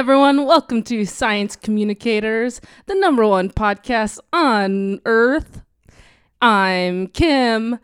[0.00, 0.46] Everyone.
[0.46, 5.60] Welcome to Science Communicators, the number one podcast on Earth.
[6.40, 7.78] I'm Kim.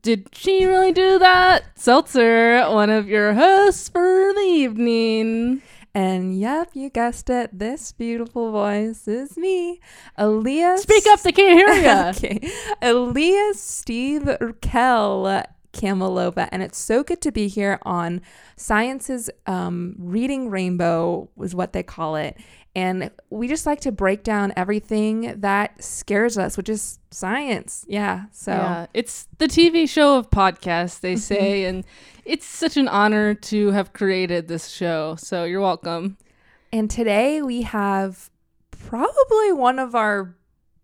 [0.00, 1.64] Did she really do that?
[1.74, 5.60] Seltzer, one of your hosts for the evening.
[5.94, 7.50] And yep, you guessed it.
[7.52, 9.78] This beautiful voice is me,
[10.16, 10.84] Elias.
[10.84, 12.08] Speak up, they can't hear you.
[12.16, 12.50] okay.
[12.80, 16.48] Elias Steve Urkel Camelova.
[16.52, 18.20] And it's so good to be here on
[18.56, 22.36] Science's um, Reading Rainbow, is what they call it.
[22.74, 27.84] And we just like to break down everything that scares us, which is science.
[27.86, 28.24] Yeah.
[28.32, 31.84] So Yeah, it's the TV show of podcasts, they say, and
[32.24, 35.16] it's such an honor to have created this show.
[35.16, 36.16] So you're welcome.
[36.72, 38.30] And today we have
[38.70, 40.34] probably one of our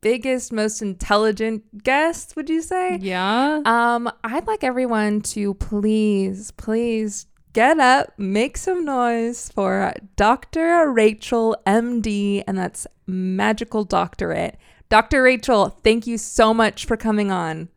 [0.01, 2.99] biggest, most intelligent guests, would you say?
[3.01, 3.61] Yeah.
[3.65, 10.91] Um, I'd like everyone to please, please get up, make some noise for Dr.
[10.91, 14.57] Rachel MD, and that's magical doctorate.
[14.89, 15.23] Dr.
[15.23, 17.69] Rachel, thank you so much for coming on.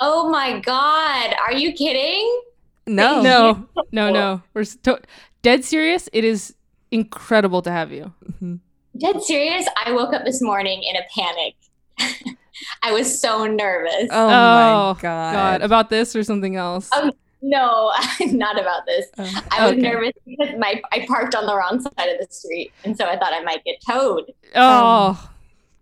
[0.00, 1.34] Oh my God.
[1.46, 2.42] Are you kidding?
[2.86, 3.22] No.
[3.22, 4.42] no, no, no.
[4.52, 4.98] We're sto-
[5.42, 6.08] dead serious.
[6.12, 6.54] It is
[6.90, 8.12] incredible to have you.
[8.98, 9.66] Dead serious?
[9.84, 11.54] I woke up this morning in a panic.
[12.82, 14.08] I was so nervous.
[14.10, 15.32] Oh, my oh, god.
[15.34, 16.88] God, about this or something else?
[16.92, 17.10] Oh,
[17.42, 17.92] No,
[18.26, 19.06] not about this.
[19.18, 19.82] Oh, I was okay.
[19.82, 23.18] nervous because my I parked on the wrong side of the street, and so I
[23.18, 24.32] thought I might get towed.
[24.54, 25.30] Oh,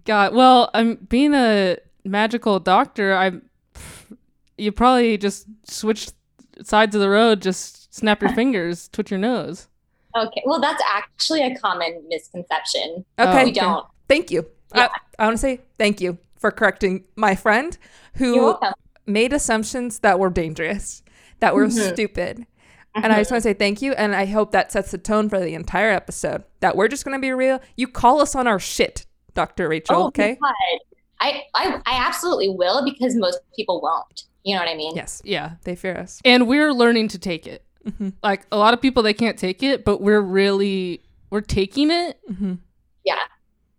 [0.04, 0.34] God.
[0.34, 3.14] Well, I'm being a magical doctor.
[3.14, 3.32] I,
[4.56, 6.08] you probably just switch
[6.62, 7.42] sides of the road.
[7.42, 9.68] Just snap your fingers, twitch your nose.
[10.16, 13.04] Okay, well that's actually a common misconception.
[13.18, 13.44] Okay.
[13.44, 13.86] We don't.
[14.08, 14.46] Thank you.
[14.74, 14.88] Yeah.
[15.18, 17.76] I, I want to say thank you for correcting my friend
[18.16, 18.56] who
[19.06, 21.02] made assumptions that were dangerous,
[21.40, 21.92] that were Mhm.
[21.92, 22.46] stupid.
[22.94, 23.92] And I just want to say thank you.
[23.94, 27.16] And I hope that sets the tone for the entire episode that we're just going
[27.16, 27.58] to be real.
[27.76, 29.68] You call us on our shit, Dr.
[29.68, 30.36] Rachel, Oh, okay?
[30.42, 30.52] God.
[31.20, 34.24] I, I I absolutely will because most people won't.
[34.44, 34.94] You know what I mean?
[34.96, 36.20] Yes, Yeah, they fear us.
[36.24, 37.64] and we're learning to take it.
[37.86, 38.12] Mhm.
[38.22, 42.18] Like a lot of people, they can't take it, but we're really we're taking it,
[42.30, 42.58] Mhm.
[43.04, 43.14] Yeah.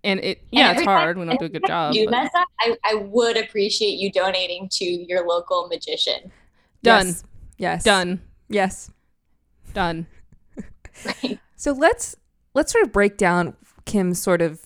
[0.03, 1.17] and it yeah, it's every time- hard.
[1.17, 1.93] We don't do a good job.
[1.93, 2.47] You but- mess up.
[2.61, 6.31] I, I would appreciate you donating to your local magician.
[6.81, 7.07] Done.
[7.07, 7.23] Yes.
[7.57, 7.83] Yes.
[7.83, 8.21] Done.
[8.49, 8.91] Yes.
[9.73, 10.07] Done.
[11.05, 11.39] right.
[11.55, 12.15] So let's
[12.53, 14.59] let's sort of break down Kim's sort of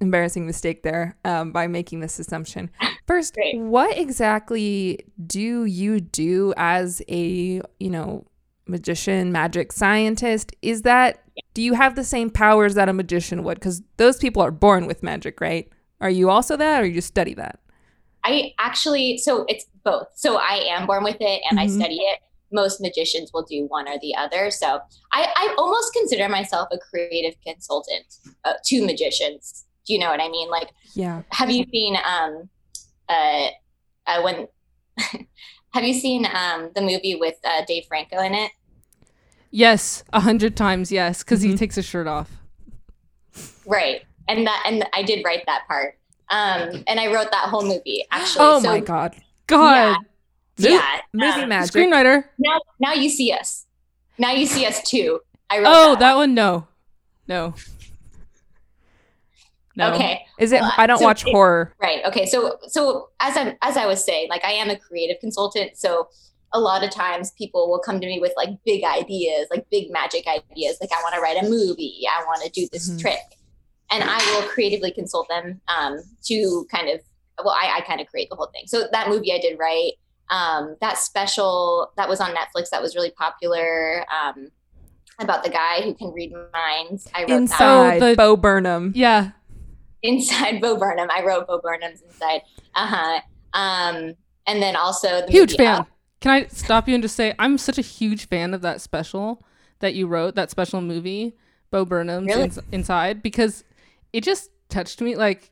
[0.00, 2.70] embarrassing mistake there um, by making this assumption.
[3.06, 3.58] First, Great.
[3.58, 8.26] what exactly do you do as a you know
[8.66, 10.54] magician, magic scientist?
[10.62, 11.20] Is that
[11.52, 13.56] do you have the same powers that a magician would?
[13.56, 15.68] Because those people are born with magic, right?
[16.00, 17.58] Are you also that, or you just study that?
[18.24, 20.06] I actually, so it's both.
[20.14, 21.76] So I am born with it and I Mhm.
[21.80, 22.20] study it.
[22.52, 24.50] Most magicians will do one or the other.
[24.50, 24.80] So
[25.12, 28.06] I, I almost consider myself a creative consultant
[28.44, 29.64] uh, to magicians.
[29.86, 30.48] Do you know what I mean?
[30.50, 31.22] Like, Yeah.
[31.30, 32.48] have you seen um,
[33.08, 33.48] uh,
[34.06, 34.46] uh, when?
[35.74, 38.50] have you seen um, the movie with uh, Dave Franco in it?
[39.50, 41.58] Yes, a hundred times yes, because he Mhm.
[41.58, 42.30] takes his shirt off.
[43.66, 44.02] Right.
[44.28, 45.98] And that and I did write that part.
[46.30, 48.44] Um, and I wrote that whole movie actually.
[48.46, 49.14] Oh so, my god.
[49.46, 51.00] God, Mo- Yeah.
[51.12, 51.74] Movie um, magic.
[51.74, 52.24] screenwriter.
[52.38, 53.66] Now now you see us.
[54.18, 55.20] Now you see us too.
[55.50, 55.98] I wrote Oh, that.
[56.00, 56.34] that one.
[56.34, 56.66] No,
[57.28, 57.54] no,
[59.76, 59.92] no.
[59.92, 60.24] Okay.
[60.38, 60.60] Is it?
[60.60, 61.74] Well, I don't so watch it- horror.
[61.80, 62.04] Right.
[62.06, 62.26] Okay.
[62.26, 66.08] So so as I as I was saying, like I am a creative consultant, so
[66.52, 69.90] a lot of times people will come to me with like big ideas, like big
[69.90, 73.00] magic ideas, like I want to write a movie, I want to do this Mhm.
[73.00, 73.38] trick,
[73.90, 77.00] and I will creatively consult them um, to kind of
[77.44, 78.62] well, I, I kind of create the whole thing.
[78.66, 79.94] So that movie I did write,
[80.30, 84.04] um, that special that was on Netflix that was really popular.
[84.08, 84.48] Um,
[85.20, 87.08] about the guy who can read minds.
[87.14, 87.34] I wrote that.
[87.36, 88.92] Inside the- Bo Burnham.
[88.96, 89.30] Yeah,
[90.04, 91.08] inside Bo Burnham.
[91.10, 92.42] I wrote Bo Burnham's inside.
[92.76, 93.20] Uh huh.
[93.54, 94.14] Um,
[94.46, 95.80] and then also the huge fan.
[95.80, 95.88] Up.
[96.20, 99.42] Can I stop you and just say I'm such a huge fan of that special
[99.80, 101.36] that you wrote, that special movie,
[101.70, 102.44] Bo Burnham's Really?
[102.44, 103.64] Ins- Inside, because
[104.12, 105.16] it just touched me.
[105.16, 105.50] Like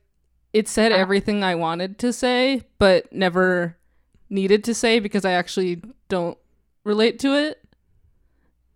[0.52, 1.00] it said Uh-huh.
[1.00, 3.76] everything I wanted to say, but never
[4.30, 6.38] needed to say because I actually don't
[6.84, 7.61] relate to it.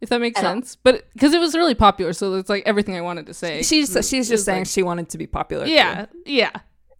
[0.07, 2.63] If that makes I don't- sense, but because it was really popular, so it's like
[2.65, 3.63] everything I wanted to say.
[3.63, 5.65] She's was- she's just saying like- she wanted to be popular.
[5.67, 5.73] too.
[5.73, 6.51] yeah, yeah.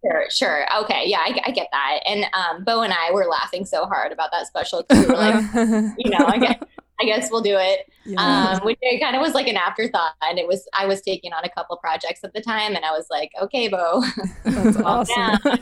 [0.05, 0.67] Sure, sure.
[0.85, 2.01] Okay, yeah, I, I get that.
[2.07, 4.83] And um, Bo and I were laughing so hard about that special.
[4.85, 5.35] 'cause We were like,
[5.99, 6.59] you know, I guess,
[7.01, 7.91] I guess we'll do it.
[8.05, 8.21] Yeah.
[8.59, 11.33] Um, which it kind of was like an afterthought, and it was I was taking
[11.33, 14.03] on a couple projects at the time, and I was like, okay, Bo,
[14.45, 15.39] That's awesome.
[15.45, 15.57] yeah.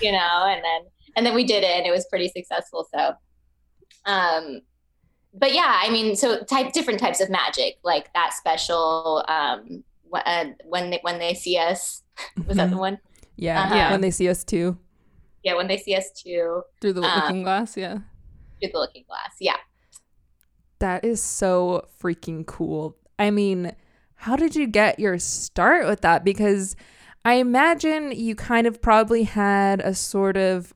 [0.00, 0.80] you know, and then
[1.16, 2.86] and then we did it, and it was pretty successful.
[2.94, 3.14] So,
[4.06, 4.60] um,
[5.32, 10.44] but yeah, I mean, so type different types of magic, like that special um, uh,
[10.64, 12.02] when they when they see us.
[12.46, 12.98] Was that the one?
[13.36, 13.62] Yeah.
[13.62, 13.74] Uh-huh.
[13.74, 13.90] Yeah.
[13.92, 14.78] When they see us too.
[15.42, 17.98] Yeah, when they see us too Through the Uh, looking glass, yeah.
[18.60, 19.34] through the looking glass.
[19.40, 19.56] Yeah.
[20.78, 22.96] That is so freaking cool.
[23.18, 23.74] I mean,
[24.14, 26.24] how did you get your start with that?
[26.24, 26.76] Because
[27.24, 30.72] I imagine you kind of probably had a sort of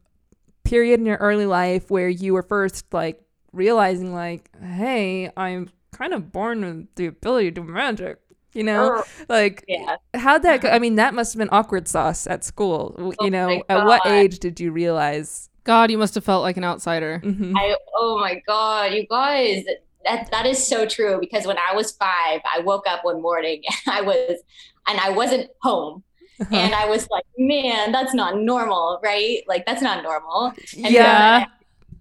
[0.65, 3.21] period in your early life where you were first like
[3.57, 8.19] realizing, like, hey, I'm kind of born with the ability to do magic.
[8.53, 9.97] You know, like Yeah.
[10.15, 10.71] how'd that go?
[10.71, 12.95] I mean, that must have been awkward sauce at school.
[12.99, 15.51] Oh you know, at what age did you realize?
[15.65, 17.21] God, you must have felt like an outsider.
[17.23, 17.53] Mhm.
[17.55, 19.65] I oh my god, you guys,
[20.07, 23.63] that that is so true because when I was five, I woke up one morning
[23.87, 24.41] and I was
[24.89, 26.03] and I wasn't home.
[26.41, 26.55] Uh-huh.
[26.57, 29.43] And I was like, man, that's not normal, right?
[29.47, 30.53] Like that's not normal.
[30.83, 31.45] And Yeah.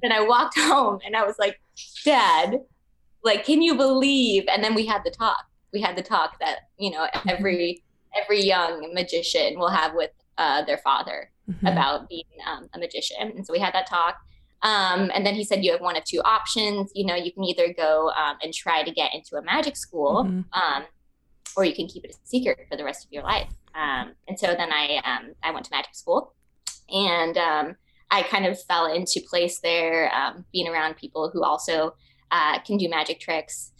[0.06, 1.60] Then I walked home and I was like,
[2.04, 2.62] Dad,
[3.24, 4.44] like, can you believe?
[4.48, 5.44] And then we had the talk.
[5.74, 7.82] We had the talk that, you know, every
[8.24, 11.72] every young magician will have with uh, their father Mhm.
[11.74, 13.18] about being um, a magician.
[13.36, 14.16] And so we had that talk.
[14.64, 16.92] Um, and then he said, you have one of two options.
[16.96, 20.24] You know, you can either go um, and try to get into a magic school,
[20.24, 20.46] Mhm.
[20.54, 20.86] um,
[21.56, 23.50] or you can keep it a secret for the rest of your life.
[23.76, 26.34] Um, and so then I, um, I went to magic school
[26.90, 27.76] and um,
[28.12, 31.96] I kind of fell into place there, um, being around people who also
[32.32, 33.72] uh, can do magic tricks.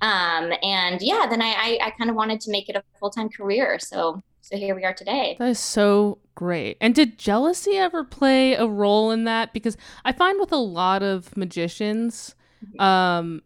[0.00, 3.10] Um, and yeah, then I, I, I kind of wanted to make it a full
[3.10, 3.78] time career.
[3.78, 5.36] So, so here we are today.
[5.38, 6.76] That is so great.
[6.80, 9.52] And did jealousy ever play a role in that?
[9.52, 12.34] Because I find with a lot of magicians,
[12.78, 13.42] um,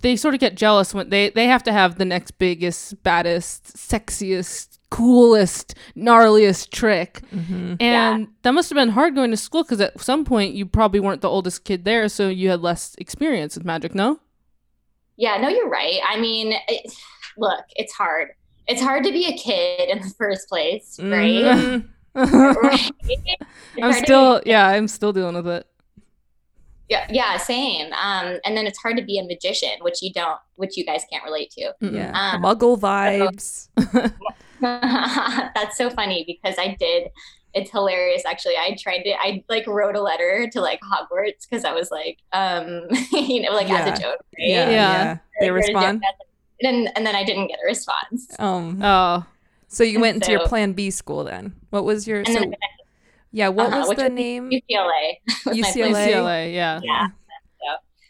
[0.00, 3.76] they sort of get jealous when they they have to have the next biggest, baddest,
[3.76, 7.22] sexiest, coolest, gnarliest trick.
[7.34, 7.80] Mhm.
[7.82, 11.00] And that must have been hard going to school because at some point you probably
[11.00, 13.94] weren't the oldest kid there, so you had less experience with magic.
[13.94, 14.20] No.
[15.16, 15.98] Yeah, no, you're right.
[16.06, 16.92] I mean, it,
[17.38, 18.30] look, it's hard.
[18.68, 21.42] It's hard to be a kid in the first place, right?
[21.44, 21.88] Mhm.
[22.14, 22.90] right?
[23.82, 25.66] I'm still, be- yeah, I'm still dealing with it.
[26.88, 27.92] yeah, yeah, same.
[27.92, 31.02] Um, and then it's hard to be a magician, which you don't, which you guys
[31.10, 31.72] can't relate to.
[31.80, 32.12] Yeah.
[32.14, 33.68] Um, Muggle vibes.
[35.54, 37.08] That's so funny because I did.
[37.54, 38.56] It's hilarious, actually.
[38.56, 39.10] I tried to.
[39.12, 42.82] I like wrote a letter to like Hogwarts because I was like, um,
[43.12, 43.78] you know, like Yeah.
[43.84, 44.48] as a joke, right?
[44.48, 44.68] Yeah.
[44.70, 44.70] Yeah.
[44.70, 45.18] Yeah.
[45.40, 46.02] They Like, as respond.
[46.62, 48.26] And and then I didn't get a response.
[48.38, 48.82] Um.
[48.82, 49.24] Oh,
[49.68, 51.54] So you went into your Plan B school then.
[51.70, 52.32] What was your so?
[52.34, 52.54] then
[53.32, 53.48] Yeah.
[53.48, 54.50] What uh-huh, was the was name?
[54.50, 55.14] UCLA.
[55.46, 55.92] UCLA.
[55.92, 56.80] UCLA, yeah.
[56.82, 57.08] Yeah.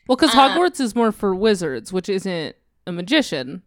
[0.09, 2.55] Well, because Uh, Hogwarts is more for wizards, which isn't
[2.87, 3.63] a magician.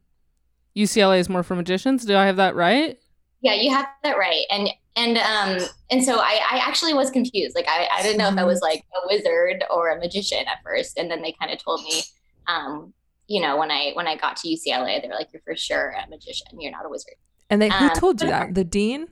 [0.75, 2.05] UCLA is more for magicians.
[2.05, 2.97] Do I have that right?
[3.41, 4.45] Yeah, you have that right.
[4.49, 7.55] And and um and so I, I actually was confused.
[7.55, 10.57] Like I, I didn't know if I was like a wizard or a magician at
[10.63, 10.97] first.
[10.97, 12.01] And then they kind of told me,
[12.47, 12.93] um,
[13.27, 15.91] you know, when I when I got to UCLA, they were like, You're for sure
[15.91, 16.47] a magician.
[16.59, 17.15] You're not a wizard.
[17.49, 18.53] And they who um, told you that?
[18.53, 19.07] The dean.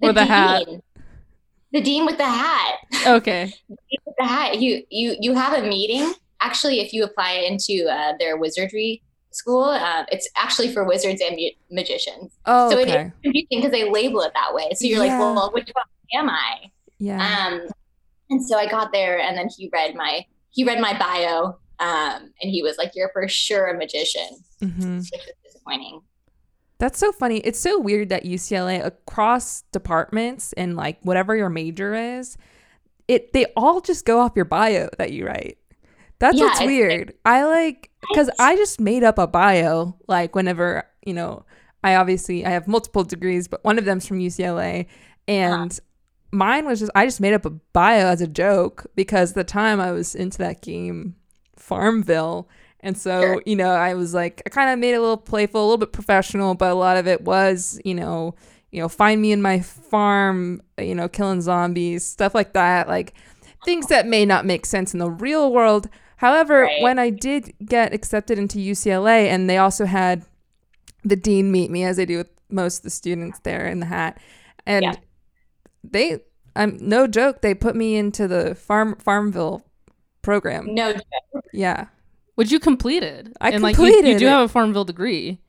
[0.00, 0.66] Or the hat.
[0.66, 0.82] dean-
[1.72, 2.78] The dean with the hat.
[3.06, 3.52] Okay.
[3.68, 4.60] with the hat.
[4.60, 6.12] You you you have a meeting.
[6.40, 9.00] Actually, if you apply into uh, their wizardry
[9.34, 12.32] school, uh, it's actually for wizards and mu- magicians.
[12.46, 13.06] Oh, so it okay.
[13.06, 14.70] is confusing because they label it that way.
[14.74, 15.18] So you're Yeah.
[15.18, 15.84] like, well, which one
[16.14, 16.70] am I?
[16.98, 17.46] yeah.
[17.48, 17.68] Um,
[18.30, 22.30] and so I got there, and then he read my he read my bio, um,
[22.42, 24.28] and he was like, "You're for sure a magician,"
[24.60, 26.00] hmm which was disappointing.
[26.78, 27.38] That's so funny.
[27.38, 32.36] It's so weird that UCLA across departments and like whatever your major is,
[33.08, 35.58] it they all just go off your bio that you write.
[36.18, 37.14] That's Yeah, what's it's- weird.
[37.24, 41.44] I like because I just made up a bio like whenever you know
[41.84, 44.88] I obviously I have multiple degrees, but one of them's from UCLA, uh-huh.
[45.28, 45.80] and
[46.30, 49.44] mine was just I just made up a bio as a joke because at the
[49.44, 51.16] time I was into that game
[51.56, 52.48] Farmville.
[52.80, 53.42] And so, Sure.
[53.46, 55.78] you know, I was like, I kind of made it a little playful, a little
[55.78, 58.34] bit professional, but a lot of it was, you know,
[58.72, 63.14] you know, find me in my farm, you know, killing zombies, stuff like that, like
[63.64, 65.88] things that may not make sense in the real world.
[66.22, 66.80] However, Right.
[66.82, 70.24] when I did get accepted into UCLA, and they also had
[71.04, 73.86] the dean meet me, as they do with most of the students there in the
[73.86, 74.18] hat,
[74.64, 74.94] and Yeah.
[75.82, 76.20] they,
[76.54, 79.64] I'm no joke, they put me into the farm Farmville
[80.22, 80.72] program.
[80.72, 81.02] No joke.
[81.52, 81.86] Yeah.
[82.36, 83.32] Which you completed.
[83.40, 84.30] I and like you, you do it.
[84.30, 85.40] have a Farmville degree.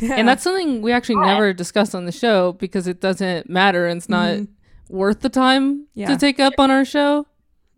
[0.00, 0.12] Yeah.
[0.18, 1.32] And that's something we actually Yeah.
[1.34, 4.48] never discuss on the show because it doesn't matter and it's not Mhm.
[4.90, 6.08] worth the time Yeah.
[6.08, 7.26] to take up on our show.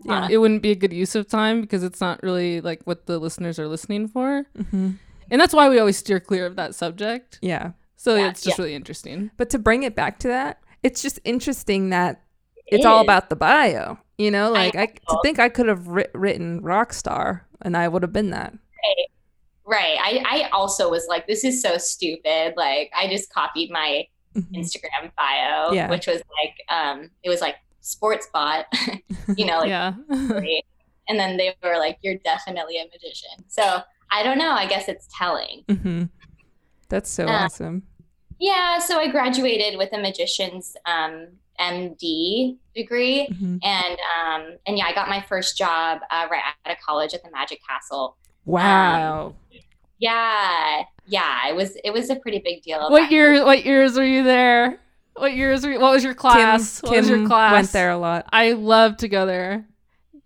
[0.05, 0.29] Yeah.
[0.31, 3.19] It wouldn't be a good use of time because it's not really like what the
[3.19, 4.47] listeners are listening for.
[4.57, 4.99] Mhm.
[5.31, 7.39] And that's why we always steer clear of that subject.
[7.43, 7.73] Yeah.
[7.97, 9.31] So Yeah, it's just really interesting.
[9.37, 12.23] But to bring it back to that, it's just interesting that
[12.67, 13.99] it's all about the bio.
[14.17, 18.03] You know, like I, to think I could have writ- written Rockstar and I would
[18.03, 18.53] have been that.
[18.53, 19.07] Right.
[19.67, 19.99] Right.
[20.03, 22.55] I, I also was like, this is so stupid.
[22.57, 24.53] Like, I just copied my Mhm.
[24.55, 25.91] Instagram bio, Yeah.
[25.91, 28.67] which was like, um, it was like sports bot,
[29.37, 29.95] you know, like, yeah.
[31.09, 33.45] and then they were like, you're definitely a magician.
[33.49, 34.51] So I don't know.
[34.53, 35.65] I guess it's telling.
[35.69, 36.11] Mhm.
[36.89, 37.83] That's so Uh, awesome.
[38.39, 38.79] Yeah.
[38.79, 41.29] So I graduated with a magician's um,
[41.61, 43.29] MD degree.
[43.31, 43.59] Mhm.
[43.63, 47.23] And um, and yeah, I got my first job uh, right out of college at
[47.23, 48.17] the Magic Castle.
[48.45, 49.35] Wow.
[49.99, 52.91] Yeah, yeah, it was it was a pretty big deal.
[52.91, 53.45] What year?
[53.45, 54.81] What years were you there?
[55.21, 55.79] What years were?
[55.79, 56.81] What was your class?
[56.81, 57.53] Kim, what was your Kim class?
[57.53, 58.27] went there a lot.
[58.33, 59.67] I love to go there.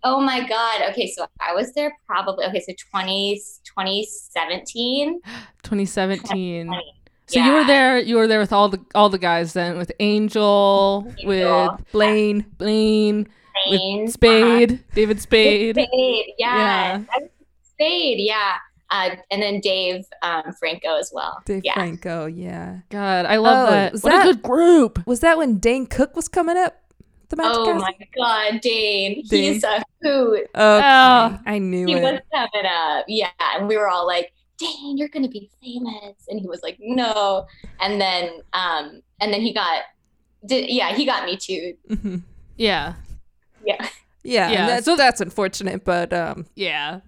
[0.03, 0.83] Oh my god.
[0.91, 3.35] Okay, so I was there probably okay, so 20
[3.65, 5.19] 2017.
[5.63, 6.67] 2017.
[6.67, 6.93] 2020.
[7.27, 7.99] So you were there.
[7.99, 11.71] You were there with all the all the guys then, with Angel, Angel.
[11.71, 12.45] with Blaine.
[12.57, 13.27] Blaine,
[13.65, 15.21] Spain, with Spade, David uh-huh.
[15.23, 15.75] Spade.
[15.75, 16.57] Spade, yeah.
[16.97, 17.27] Yeah.
[17.63, 18.53] Spade, yeah.
[18.95, 21.41] Uh, and then Dave um, Franco as well.
[21.45, 21.73] Dave yeah.
[21.73, 22.79] Franco, yeah.
[22.89, 23.91] God, I love Oh, that.
[23.93, 25.05] was What that- a good group.
[25.07, 26.75] Was that when Dane Cook was coming up?
[27.29, 27.79] The Magic Oh Castle?
[27.81, 29.23] my god, Dane.
[29.27, 29.53] Dane.
[29.53, 30.41] He's a hoot.
[30.41, 30.47] Okay.
[30.55, 31.39] Oh.
[31.45, 32.01] I knew he it.
[32.03, 33.05] was coming up.
[33.07, 33.29] Yeah.
[33.55, 36.15] And we were all like, Dane, you're gonna be famous.
[36.29, 37.47] And he was like, No.
[37.81, 39.81] And then um and then he got
[40.45, 41.73] did yeah, he got me too.
[41.89, 42.21] Mhm.
[42.57, 42.93] Yeah,
[43.65, 43.75] Yeah.
[43.79, 43.89] Yeah,
[44.51, 46.99] Yeah, and that's, so- that's unfortunate, but um, yeah.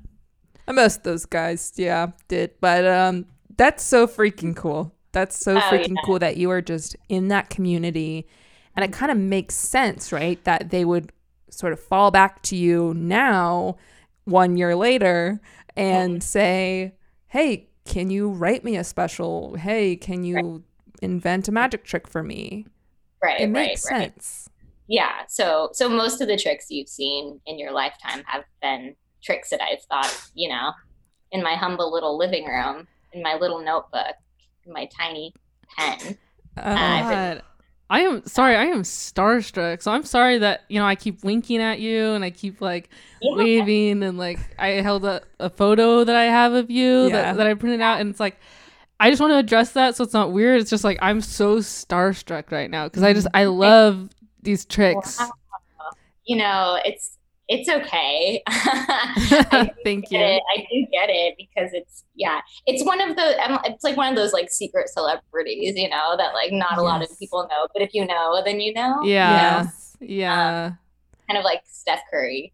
[0.75, 2.51] Most of those guys, yeah, did.
[2.59, 3.25] But um,
[3.57, 4.93] that's so freaking cool.
[5.12, 6.01] That's so Oh, freaking yeah.
[6.01, 8.27] cool that you are just in that community,
[8.75, 10.43] and it kind of makes sense, right?
[10.43, 11.12] That they would
[11.50, 13.77] sort of fall back to you now,
[14.25, 15.39] one year later,
[15.75, 16.93] and say,
[17.27, 19.55] "Hey, can you write me a special?
[19.55, 20.63] Hey, can you
[21.01, 22.65] invent a magic trick for me?"
[23.24, 24.12] Right, It makes right.
[24.12, 24.50] sense.
[24.88, 25.25] Yeah.
[25.27, 28.95] So so most of the tricks you've seen in your lifetime have been
[29.27, 30.72] tricks that I've thought, you know,
[31.31, 34.15] in my humble little living room, in my little notebook,
[34.65, 35.34] in my tiny
[35.77, 36.17] pen.
[36.55, 37.43] Uh, God,
[37.89, 38.55] I am sorry.
[38.55, 39.81] I am starstruck.
[39.81, 42.89] So I'm sorry that you know I keep winking at you and I keep like
[43.22, 43.36] Yeah.
[43.36, 47.10] waving and like I held a, a photo that I have of you Yeah.
[47.10, 48.38] that, that I printed out and it's like
[49.00, 50.62] I just want to address that so it's not weird.
[50.62, 54.10] It's just like I'm so starstruck right now because I just I love
[54.41, 55.19] these tricks.
[55.19, 55.31] Wow.
[56.25, 57.16] You know, it's
[57.50, 58.42] it's okay.
[59.84, 60.20] Thank you.
[60.20, 60.42] it.
[60.56, 64.10] I do get it because it's yeah, it's one of the um, it's like one
[64.10, 67.68] of those like secret celebrities, you know, that like not a lot of people know,
[67.74, 69.01] but if you know, then you know.
[69.04, 69.62] Yeah.
[69.63, 69.98] Yes.
[70.00, 70.72] Yeah.
[71.27, 72.54] Kind of like Steph Curry.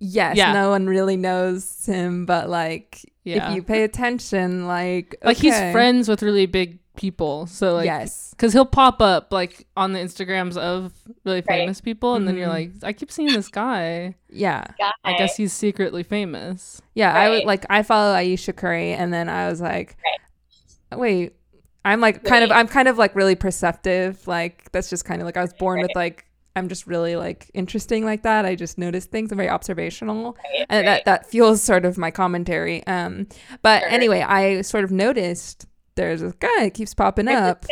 [0.00, 0.52] Yes, Yeah.
[0.52, 3.50] no one really knows him, but like Yeah.
[3.50, 7.46] if you pay attention, like like he's friends with really big people.
[7.46, 10.92] So like yes, Because he'll pop up like on the Instagrams of
[11.24, 11.60] really Right.
[11.60, 12.52] famous people, and then you're Mhm.
[12.52, 14.16] like, I keep seeing this guy.
[14.28, 14.90] yeah, Guy.
[15.04, 16.82] I guess he's secretly famous.
[16.94, 17.14] yeah.
[17.14, 19.96] I would like I follow Ayesha Curry, and then I was like,
[20.94, 21.34] wait,
[21.84, 24.26] I'm like kind of I'm kind of like really perceptive.
[24.26, 26.24] Like that's just kind of like I was born with like
[26.56, 28.44] I'm just really like interesting like that.
[28.44, 29.30] I just notice things.
[29.30, 30.32] I'm very observational.
[30.32, 31.04] Right, and right.
[31.04, 32.84] that that fuels sort of my commentary.
[32.86, 33.28] Um,
[33.62, 33.88] but Sure.
[33.90, 35.66] anyway, I sort of noticed
[35.98, 37.66] there's this guy that keeps popping There's up,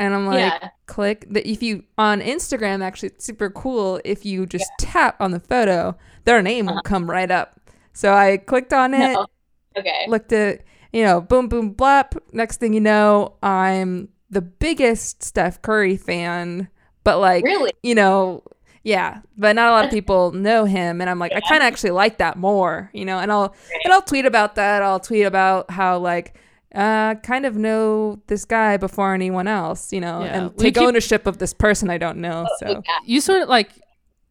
[0.00, 0.70] and I'm like, yeah.
[0.86, 1.48] click that.
[1.48, 4.00] If you on Instagram, actually, it's super cool.
[4.04, 7.60] If you just tap on the photo, their name will come right up.
[7.92, 9.26] So I clicked on it, Uh-huh.
[9.76, 9.80] No.
[9.80, 10.06] Okay.
[10.08, 10.62] looked at,
[10.92, 12.18] you know, boom, boom, blap.
[12.32, 16.68] Next thing you know, I'm the biggest Steph Curry fan,
[17.04, 17.72] but like Really?
[17.82, 18.42] you know,
[18.82, 21.66] yeah, but not a lot of people know him, and I'm like, I kind of
[21.66, 23.18] actually like that more, you know.
[23.18, 24.82] And I'll and I'll tweet about that.
[24.82, 26.36] I'll tweet about how like,
[26.74, 30.36] uh, kind of know this guy before anyone else, you know, Yeah.
[30.36, 32.46] and take keep- ownership of this person I don't know.
[32.60, 32.80] So Yeah.
[33.04, 33.70] You sort of like,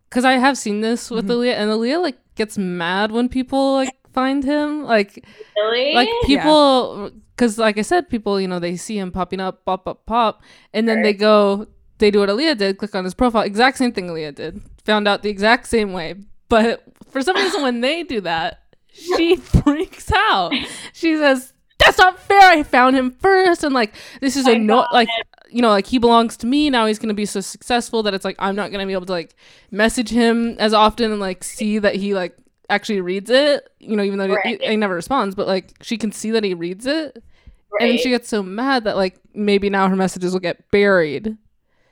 [0.09, 1.31] because I have seen this with Mhm.
[1.35, 5.23] Aaliyah, and Aaliyah like gets mad when people like find him, like
[5.57, 5.93] Really?
[5.93, 9.85] like people, because like I said, people you know they see him popping up, pop,
[9.85, 10.41] pop, pop,
[10.73, 11.67] and then they go,
[11.97, 15.07] they do what Aaliyah did, click on his profile, exact same thing Aaliyah did, found
[15.07, 16.15] out the exact same way,
[16.47, 18.59] but for some reason when they do that,
[18.93, 20.53] she freaks out.
[20.93, 21.53] She says.
[21.79, 22.39] That's not fair.
[22.41, 25.07] I found him first, and like this is I a no, like
[25.49, 26.85] you know, like he belongs to me now.
[26.85, 29.35] He's gonna be so successful that it's like I'm not gonna be able to like
[29.71, 32.35] message him as often and like see that he like
[32.69, 33.67] actually reads it.
[33.79, 34.61] You know, even though Right.
[34.61, 37.23] he, he never responds, but like she can see that he reads it,
[37.71, 37.89] right.
[37.91, 41.37] and she gets so mad that like maybe now her messages will get buried.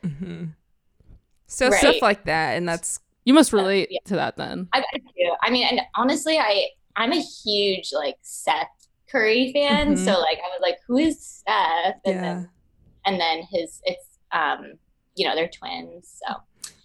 [0.04, 0.50] Mhm.
[1.48, 1.80] so Right.
[1.80, 4.00] stuff like that, and that's You must relate yeah.
[4.06, 4.68] to that then.
[4.74, 5.32] I, I do.
[5.42, 8.68] I mean, and honestly, I I'm a huge like Seth
[9.12, 9.96] Curry fan.
[9.96, 10.06] Mhm.
[10.06, 11.96] So like I was like, who is Seth?
[12.06, 12.22] And yeah.
[12.22, 12.50] then
[13.06, 14.74] and then his it's um
[15.16, 16.20] you know they're twins.
[16.26, 16.36] So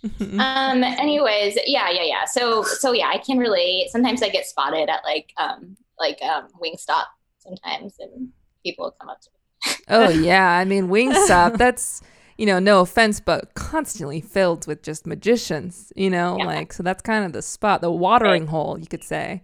[0.38, 4.88] um anyways yeah yeah yeah so so yeah i can relate sometimes i get spotted
[4.88, 7.05] at like um like um wingstop
[7.38, 8.29] sometimes and
[8.64, 11.57] people come up to me oh yeah, I mean Wingstop.
[11.57, 12.02] That's
[12.38, 15.93] you know, no offense, but constantly filled with just magicians.
[15.95, 16.47] You know, Yeah.
[16.47, 19.43] like so that's kind of the spot, the watering hole, you could say.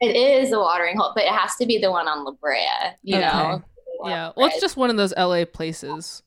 [0.00, 2.66] It is a watering hole but it has to be the one on la brea
[3.02, 3.26] you Okay.
[3.26, 4.32] know The one on Yeah.
[4.36, 6.22] Well, it's just one of those LA places.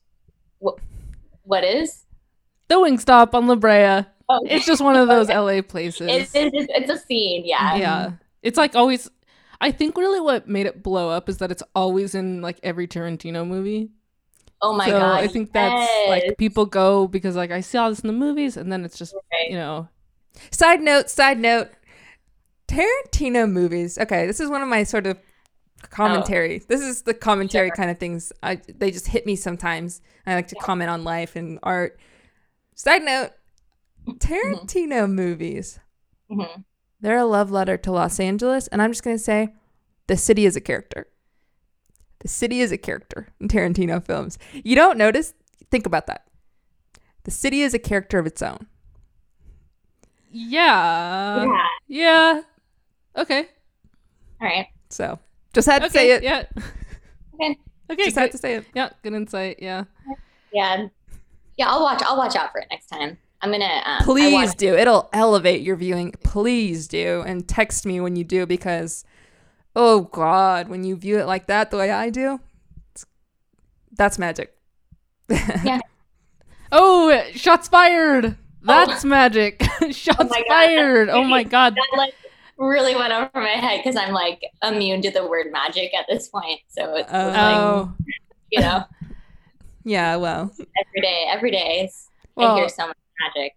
[1.44, 2.04] what is
[2.68, 4.04] The Wingstop on La Brea.
[4.28, 6.08] oh, It's just one of those LA places.
[6.08, 8.10] it's, it's, it's a scene yeah yeah.
[8.42, 9.08] It's like always
[9.60, 12.88] I think really what made it blow up is that it's always in like every
[12.88, 13.90] Tarantino movie.
[14.60, 18.00] oh my so god I think that's like people go because like I saw this
[18.00, 19.50] in the movies and then it's just Right.
[19.50, 19.88] you know
[20.50, 21.68] Side note, side note.
[22.72, 23.98] Tarantino movies.
[23.98, 25.18] Okay, this is one of my sort of
[25.90, 26.58] commentary.
[26.68, 27.76] This is the commentary Sure.
[27.76, 28.32] kind of things.
[28.42, 30.00] I they just hit me sometimes.
[30.26, 31.98] I like to comment on life and art.
[32.74, 33.30] Side note,
[34.08, 35.78] Tarantino movies.
[36.30, 36.64] Mhm.
[37.00, 39.54] They're a love letter to Los Angeles, and I'm just gonna say,
[40.06, 41.08] the city is a character.
[42.20, 44.38] The city is a character in Tarantino films.
[44.52, 45.34] You don't notice?
[45.70, 46.26] Think about that.
[47.24, 48.66] The city is a character of its own.
[50.30, 51.44] yeah.
[51.44, 52.40] yeah Yeah.
[53.16, 53.46] Okay.
[54.40, 55.18] all right So
[55.52, 55.92] just had to Okay.
[55.92, 56.22] say it.
[56.22, 56.44] Yeah.
[57.34, 57.58] Okay.
[57.90, 58.04] Okay.
[58.04, 58.20] Just good.
[58.20, 58.66] had to say it.
[58.74, 59.56] Yeah, good insight.
[59.60, 59.84] Yeah.
[60.52, 60.86] yeah
[61.56, 64.32] yeah i'll watch i'll watch out for it next time i'm gonna um, I Please
[64.32, 64.74] watched- do.
[64.74, 66.12] It'll elevate your viewing.
[66.22, 67.22] Please do.
[67.26, 69.04] And text me when you do because,
[69.74, 72.38] oh God, when you view it like that, the way I do,
[72.94, 73.04] it's,
[73.92, 74.54] that's magic.
[75.28, 75.80] yeah.
[76.70, 78.36] Oh, shots fired.
[78.62, 79.62] That's magic.
[79.90, 80.46] shots Oh my God.
[80.48, 81.08] fired.
[81.08, 81.74] Oh my god.
[81.74, 82.14] that like
[82.58, 86.28] really went over my head because i'm like immune to the word magic at this
[86.28, 87.92] point so it's just, like Oh,
[88.50, 88.84] you know
[89.84, 90.16] yeah.
[90.16, 93.52] Well, every day every day is- i hear so much magic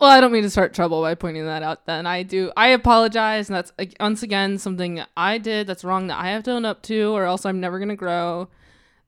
[0.00, 1.86] well, I don't mean to start trouble by pointing that out.
[1.86, 2.50] Then I do.
[2.56, 6.50] I apologize, and that's once again something I did that's wrong that I have to
[6.50, 8.48] own up to, or else I'm never gonna grow.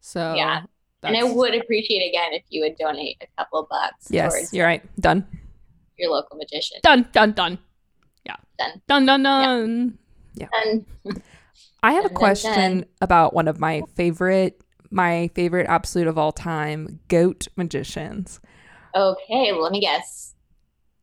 [0.00, 0.62] So Yeah.
[1.02, 4.66] and i would appreciate again if you would donate a couple of bucks yes, you're
[4.66, 4.82] right.
[5.00, 5.26] Done.
[5.98, 7.58] your local magician done, done, done.
[8.26, 8.82] Yeah, Done.
[8.88, 9.98] done, done, done.
[10.64, 10.86] and
[11.82, 12.84] I have a Dun, dun, question dun.
[13.00, 14.60] about one of my favorite,
[14.90, 18.40] my favorite absolute of all time, goat magicians.
[18.94, 20.34] okay well, let me guess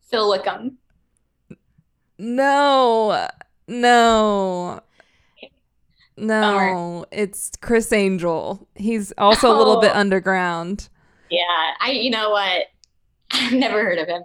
[0.09, 0.77] phil wickham
[2.17, 3.27] No,
[3.67, 4.79] no,
[6.17, 6.41] no.
[6.41, 7.05] Bummer.
[7.11, 8.67] It's Chris Angel.
[8.75, 9.99] He's also a little bit Oh.
[9.99, 10.89] underground.
[11.29, 12.67] yeah i you know what
[13.31, 14.23] i've never heard of him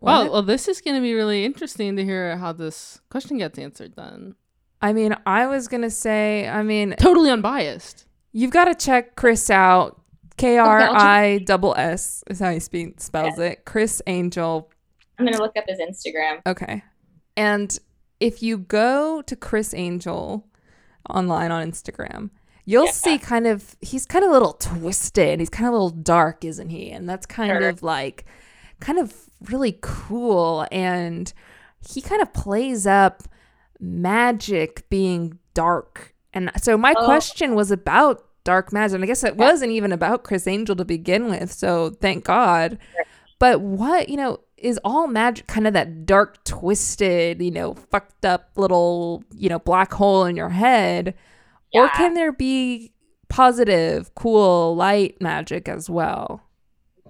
[0.00, 0.32] Well, What?
[0.32, 3.94] well, this is gonna be really interesting to hear how this question gets answered.
[3.96, 4.34] Then
[4.80, 6.46] I mean, I was gonna say.
[6.48, 8.06] I mean, totally unbiased.
[8.32, 10.00] you've got to check Chris out.
[10.36, 13.64] K R I double S is how he spe- spells it.
[13.64, 14.70] Chris Angel.
[15.18, 16.84] i'm gonna look up his instagram Okay.
[17.36, 17.76] And
[18.20, 20.46] if you go to Chris Angel
[21.10, 22.30] online on Instagram,
[22.64, 22.92] you'll Yeah.
[22.92, 25.40] see kind of he's kind of a little twisted.
[25.40, 26.90] He's kind of a little dark, isn't he?
[26.92, 27.68] And that's kind Sure.
[27.68, 28.24] of like
[28.80, 31.32] kind of really cool and
[31.88, 33.22] he kind of plays up
[33.80, 36.14] magic being dark.
[36.34, 37.04] And so my Oh.
[37.04, 38.96] question was about dark magic.
[38.96, 42.78] And I guess it wasn't even about Chris Angel to begin with, so thank God.
[43.38, 48.24] But what, you know, is all magic kind of that dark, twisted, you know, fucked
[48.24, 51.14] up little, you know, black hole in your head?
[51.74, 52.92] Or can there be
[53.28, 56.42] positive, cool, light magic as well?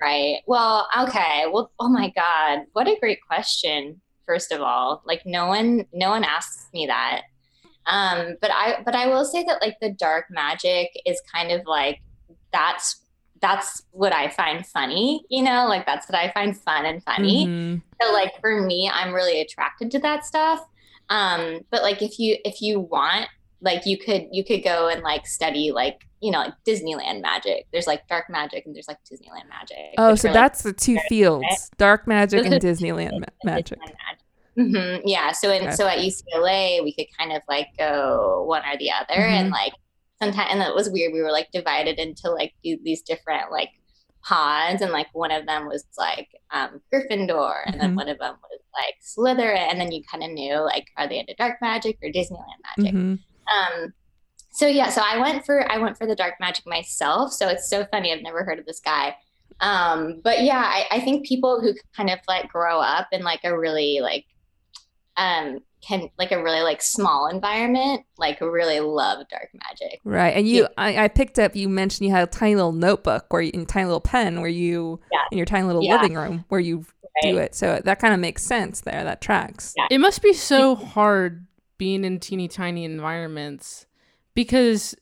[0.01, 0.41] Right.
[0.47, 1.45] Well, okay.
[1.53, 2.67] Well, oh my God.
[2.73, 4.01] What a great question.
[4.27, 7.23] First of all, like no one no one asks me that.
[7.87, 11.63] Um, but I but I will say that like the dark magic is kind of
[11.67, 12.01] like
[12.53, 13.03] that's
[13.41, 17.47] that's what I find funny, you know, like that's what I find fun and funny.
[17.47, 17.83] Mhm.
[18.03, 20.61] So like for me, I'm really attracted to that stuff.
[21.09, 23.29] Um, but like if you if you want,
[23.61, 27.67] like you could you could go and like study like you know like Disneyland magic.
[27.73, 29.95] There's like dark magic and there's like Disneyland magic.
[29.99, 33.79] Oh, so are, like, that's the two fields dark magic and Those Disneyland ma- magic.
[34.57, 35.33] hmm Yeah.
[35.33, 35.73] So in Okay.
[35.73, 39.35] so at UCLA, we could kind of like go one or the other, Mm-hmm.
[39.35, 39.73] and like
[40.21, 41.13] sometimes, and it was weird.
[41.13, 43.71] We were like divided into like these different like
[44.25, 47.97] pods, and like one of them was like um, Gryffindor, and then Mhm.
[47.97, 51.19] one of them was like Slytherin, and then you kind of knew like are they
[51.21, 52.95] into dark magic or Disneyland magic.
[53.53, 53.93] Um,
[54.51, 57.33] so yeah, so I went for I went for the dark magic myself.
[57.33, 58.13] So it's so funny.
[58.13, 59.15] I've never heard of this guy.
[59.61, 63.41] Um, but yeah, I, I think people who kind of like grow up in like
[63.45, 64.25] a really like
[65.17, 70.01] um can like a really like small environment like really love dark magic.
[70.05, 70.31] Right.
[70.37, 73.43] And you, I, I picked up, you mentioned you had a tiny little notebook where
[73.43, 75.21] you, and tiny little pen where you, Yeah.
[75.31, 75.95] in your tiny little Yeah.
[76.01, 76.85] living room where you
[77.23, 77.55] do it.
[77.55, 79.05] So that kind of makes sense there.
[79.05, 79.73] That tracks.
[79.77, 79.87] Yeah.
[79.91, 81.47] It must be so hard
[81.79, 83.87] being in teeny tiny environments
[84.35, 84.95] because,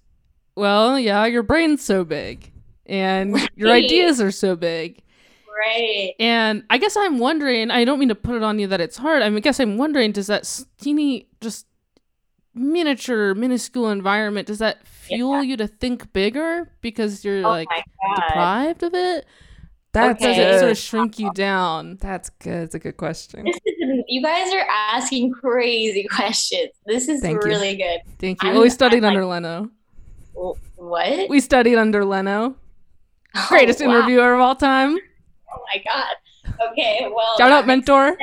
[0.54, 2.52] well, yeah, your brain's so big
[2.84, 5.02] and your ideas are so big.
[5.58, 6.14] Right.
[6.20, 8.98] And I guess I'm wondering, I don't mean to put it on you that it's
[8.98, 9.22] hard.
[9.22, 11.66] I mean, I guess I'm wondering, does that teeny, just
[12.54, 17.68] miniature, minuscule environment, does that fuel you to think bigger because you're Oh like
[18.16, 19.26] deprived of it?
[19.96, 20.42] That's Does Okay.
[20.42, 20.70] it sort good.
[20.72, 21.96] of shrink you down?
[22.00, 22.62] That's good.
[22.64, 23.44] It's a good question.
[23.46, 26.70] This is, you guys are asking crazy questions.
[26.86, 27.48] This is Thank you.
[27.48, 28.00] really good.
[28.18, 28.48] Thank you.
[28.50, 29.70] I'm- Oh, we studied I'm like- under Leno.
[30.76, 31.28] What?
[31.30, 32.56] We studied under Leno.
[33.34, 33.86] Oh, Greatest wow.
[33.96, 34.96] interviewer of all time.
[35.52, 36.62] Oh my god.
[36.72, 37.08] Okay.
[37.14, 37.36] Well.
[37.38, 38.16] Shout out, mentor.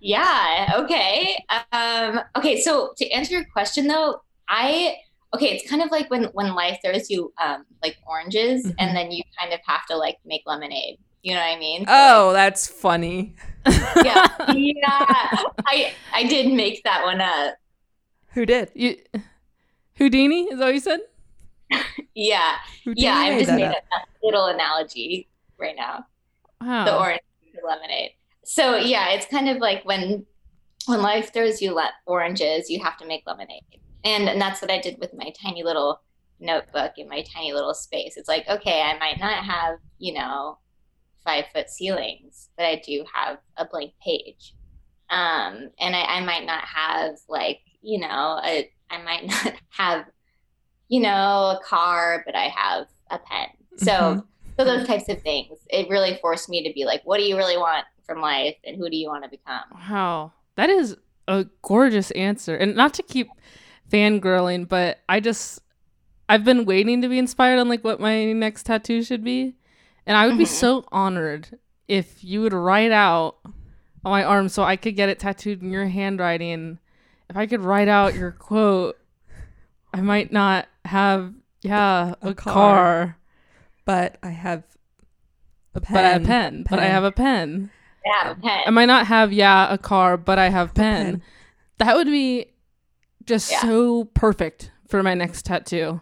[0.00, 0.72] Yeah.
[0.76, 1.42] Okay.
[1.72, 2.20] Um.
[2.36, 2.60] Okay.
[2.60, 4.96] So to answer your question though, I
[5.36, 5.54] okay.
[5.56, 8.74] It's kind of like when when life throws you um like oranges, Mhm.
[8.78, 10.98] and then you kind of have to like make lemonade.
[11.22, 11.80] You know what I mean?
[11.86, 13.34] So, Oh, that's funny.
[14.04, 14.26] yeah.
[14.54, 15.42] Yeah.
[15.66, 17.54] I I did make that one up.
[18.34, 18.70] Who did?
[18.74, 18.96] You,
[19.98, 21.00] Houdini, is that what you said?
[22.14, 22.56] Yeah.
[22.84, 23.14] Who Yeah.
[23.14, 23.74] I just made up?
[23.92, 26.06] a, little analogy right now.
[26.60, 26.84] Wow.
[26.84, 27.20] the orange
[27.64, 28.12] lemonade.
[28.44, 30.24] So yeah, it's kind of like when
[30.86, 33.62] when life throws you le- oranges, you have to make lemonade,
[34.06, 36.00] and and that's what I did with my tiny little
[36.38, 38.16] notebook in my tiny little space.
[38.16, 40.58] It's like okay, I might not have you know
[41.24, 44.54] five foot ceilings, but I do have a blank page,
[45.10, 50.06] um, and I, I might not have like you know a I might not have
[50.88, 53.48] you know a car, but I have a pen.
[53.78, 54.24] So Mhm.
[54.58, 57.36] so those types of things it really forced me to be like what do you
[57.36, 60.32] really want from life and who do you want to become Wow.
[60.54, 60.96] That is
[61.28, 62.56] a gorgeous answer.
[62.56, 63.28] And not to keep
[63.90, 65.60] fangirling, but I just
[66.28, 69.54] I've been waiting to be inspired on like what my next tattoo should be.
[70.06, 70.48] And I would be Mhm.
[70.48, 73.36] so honored if you would write out
[74.04, 76.78] on my arm so I could get it tattooed in your handwriting.
[77.30, 78.96] If I could write out your quote,
[79.94, 82.52] I might not have yeah, A a, car.
[82.52, 83.18] car,
[83.84, 84.62] But I have
[85.74, 85.94] a pen.
[85.94, 87.70] but I have a pen, but I have a pen.
[88.04, 91.04] I a pen I might not have yeah a car, but I have pen.
[91.06, 91.22] pen.
[91.78, 92.52] That would be
[93.26, 93.60] just Yeah.
[93.62, 96.00] so perfect for my next tattoo.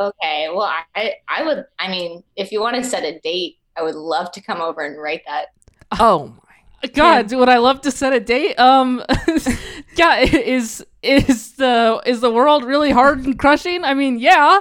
[0.00, 3.82] okay well i i would i mean if you want to set a date i
[3.82, 5.46] would love to come over and write that
[6.00, 6.88] Oh my.
[6.94, 8.54] God, would I love to set a date?
[8.56, 9.02] Um,
[9.96, 13.82] yeah, is is the is the world really hard and crushing?
[13.82, 14.60] I mean, yeah.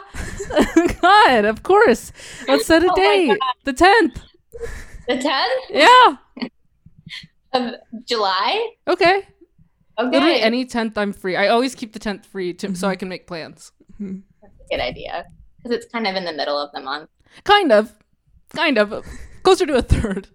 [0.99, 2.11] God, of course.
[2.47, 3.37] Let's set a Oh date.
[3.65, 4.19] The tenth.
[5.07, 6.47] the 10th Yeah.
[7.53, 9.27] of july Okay.
[9.99, 11.35] Literally any tenth, I'm free.
[11.35, 13.71] I always keep the tenth free to, so I can make plans.
[13.99, 15.25] Good idea
[15.57, 17.09] because it's kind of in the middle of the month
[17.43, 17.93] Kind of,
[18.55, 19.03] kind of
[19.43, 20.27] closer to a third,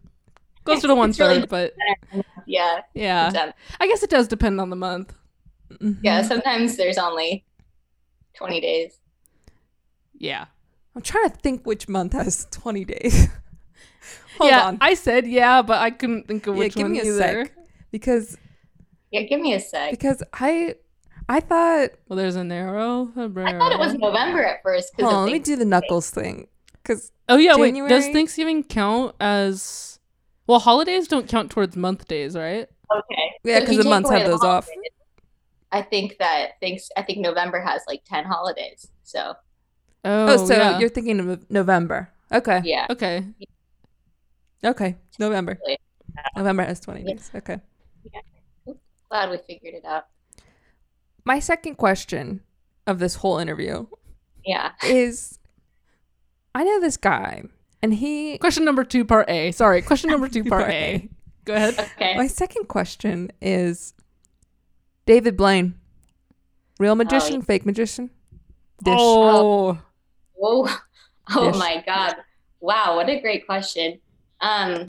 [0.64, 1.74] closer to one It's really- but
[2.46, 3.52] yeah yeah.
[3.78, 5.14] I guess it does depend on the month.
[5.70, 5.98] Mhm.
[6.02, 7.44] yeah sometimes there's only
[8.36, 8.98] 20 days
[10.18, 10.46] Yeah.
[10.96, 13.28] I'm trying to think which month has 20 days.
[14.38, 14.78] Hold yeah, on.
[14.80, 17.04] I said yeah, but I couldn't think of which yeah, which give one me a
[17.04, 17.44] either.
[17.46, 17.52] sec.
[17.90, 18.36] Because
[19.12, 20.74] yeah give me a sec because I
[21.28, 23.54] I thought Well, there's a narrow February.
[23.54, 26.48] i thought it was november at first hold on, let me do the knuckles thing.
[26.72, 27.74] Because Oh yeah, wait.
[27.88, 30.00] Does Thanksgiving count as?
[30.48, 32.68] Well, holidays don't count towards month days, right?
[32.92, 34.68] okay yeah, because you the months have the those off.
[35.70, 36.90] I think that thanks.
[36.96, 38.88] I think November has like ten holidays.
[39.04, 39.34] So
[40.04, 40.78] Oh, Oh, so yeah.
[40.80, 42.10] you're thinking of November.
[42.32, 42.60] Okay.
[42.64, 43.24] yeah, okay.
[44.64, 44.96] Okay.
[45.18, 45.58] November.
[45.64, 45.78] Really?
[46.36, 47.30] November has 20 days.
[47.34, 47.60] Okay.
[49.12, 50.06] Glad we figured it out.
[51.26, 52.40] My second question
[52.86, 53.86] of this whole interview
[54.42, 54.72] Yeah.
[54.82, 55.38] is
[56.54, 57.42] I know this guy
[57.82, 59.52] and he Question number two, part A.
[59.52, 61.08] Sorry, question number two, part Part A.
[61.44, 61.78] Go ahead.
[61.78, 62.16] Okay.
[62.16, 63.92] My second question is
[65.04, 65.74] David Blaine.
[66.78, 67.44] Real magician, yeah.
[67.46, 68.08] fake magician?
[68.82, 68.94] Dish.
[68.96, 69.78] Oh,
[70.34, 70.68] Whoa.
[71.36, 71.58] Oh Dish.
[71.58, 72.14] my God.
[72.60, 72.96] Wow.
[72.96, 74.00] What a great question.
[74.40, 74.86] Um,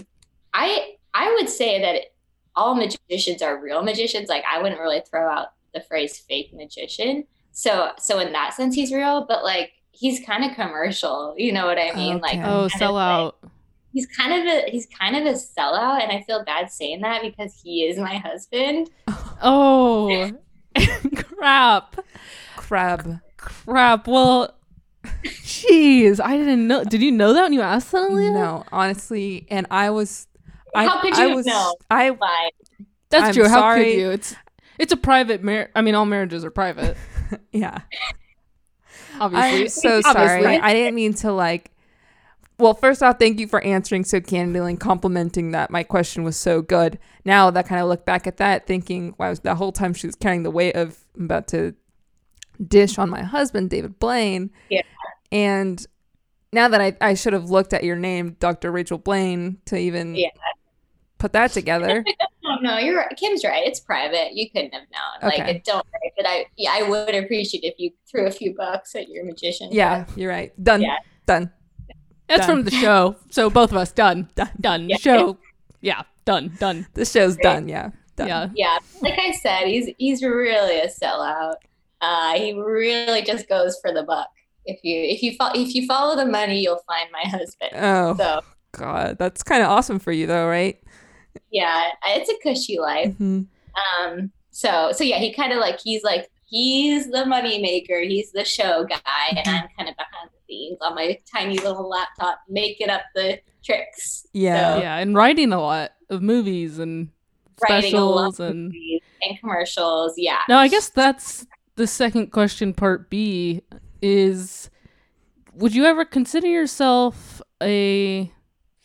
[0.54, 2.13] I I would say that
[2.56, 4.30] all magicians are real magicians.
[4.30, 7.26] Like I wouldn't really throw out the phrase fake magician.
[7.52, 9.26] So so in that sense, he's real.
[9.28, 11.36] But like he's kind of commercial.
[11.38, 12.20] You know what I mean?
[12.20, 13.38] Like oh, kind of sell like- out.
[13.94, 17.22] he's kind of a he's kind of a sellout and i feel bad saying that
[17.22, 18.90] because he is my husband
[19.46, 20.32] Oh,
[21.16, 21.98] crap,
[22.56, 23.20] Crab.
[23.38, 24.08] crap.
[24.08, 24.56] Well,
[25.26, 26.84] jeez, I didn't know.
[26.86, 28.34] Did you know that when you asked that, Aaliyah?
[28.34, 30.28] No, honestly, and I was
[30.76, 31.76] I How could I you was know?
[31.90, 32.50] I Fine.
[33.10, 33.48] That's I'm true.
[33.48, 33.84] How sorry.
[33.84, 34.10] could you?
[34.12, 34.36] It's
[34.80, 35.70] It's a private marriage.
[35.76, 36.98] I mean, all marriages are private.
[37.52, 37.80] Yeah.
[39.20, 40.44] Obviously, I'm so sorry.
[40.46, 40.58] Obviously.
[40.60, 41.72] I didn't mean to like.
[42.60, 46.38] Well, first off, thank you for answering so candidly and complimenting that my question was
[46.38, 47.00] so good.
[47.26, 50.16] Now that kind of look back at that, thinking, wow, the whole time she was
[50.16, 51.74] carrying the weight of I'm about to
[52.68, 54.52] dish on my husband, David Blaine.
[54.70, 54.84] Yeah.
[55.32, 55.84] And
[56.52, 58.72] now that I, I should have looked at your name, Dr.
[58.72, 60.30] Rachel Blaine, to even Yeah.
[61.24, 62.04] Put that together.
[62.46, 63.08] Oh no, you're right.
[63.16, 63.66] Kim's right.
[63.66, 64.34] It's private.
[64.34, 65.30] You couldn't have known.
[65.32, 65.52] Like, Okay.
[65.56, 65.86] it don't.
[65.94, 69.24] worry, But I, yeah, I would appreciate if you threw a few bucks at your
[69.24, 69.70] magician.
[69.72, 70.52] yeah, you're right.
[70.62, 70.82] Done.
[70.82, 70.98] Yeah.
[71.26, 71.52] Done.
[72.28, 72.50] That's Done.
[72.58, 73.16] from the show.
[73.32, 74.28] So both of us done.
[74.36, 74.50] Done.
[74.60, 74.90] Done.
[74.90, 74.98] Yeah.
[74.98, 75.38] Show.
[75.80, 76.02] Yeah.
[76.26, 76.52] Done.
[76.60, 76.86] Done.
[76.96, 77.70] The show's done.
[77.70, 77.92] Yeah.
[78.18, 78.28] Done.
[78.28, 78.50] Yeah.
[78.56, 78.78] yeah.
[79.02, 81.56] Like I said, he's he's really a sellout.
[82.02, 84.28] Uh, he really just goes for the buck.
[84.66, 87.72] If you if you fo- if you follow the money, you'll find my husband.
[87.74, 88.42] Oh, So
[88.74, 89.18] God.
[89.18, 90.78] That's kind of awesome for you, though, right?
[91.52, 93.14] Yeah, it's a cushy life.
[93.20, 93.48] Mhm.
[94.02, 98.32] Um, so so yeah, he kind of like he's like he's the money maker, he's
[98.32, 98.98] the show guy,
[99.30, 103.40] and I'm kind of behind the scenes on my tiny little laptop making up the
[103.64, 104.76] tricks, Yeah.
[104.76, 104.98] So- Yeah.
[104.98, 107.10] And writing a lot of movies and
[107.70, 108.64] writing a lot specials of and.
[108.66, 110.14] movies and commercials.
[110.18, 113.62] Yeah, Now, I guess that's the second question, part B
[114.02, 114.70] is
[115.56, 118.32] Would you ever consider yourself a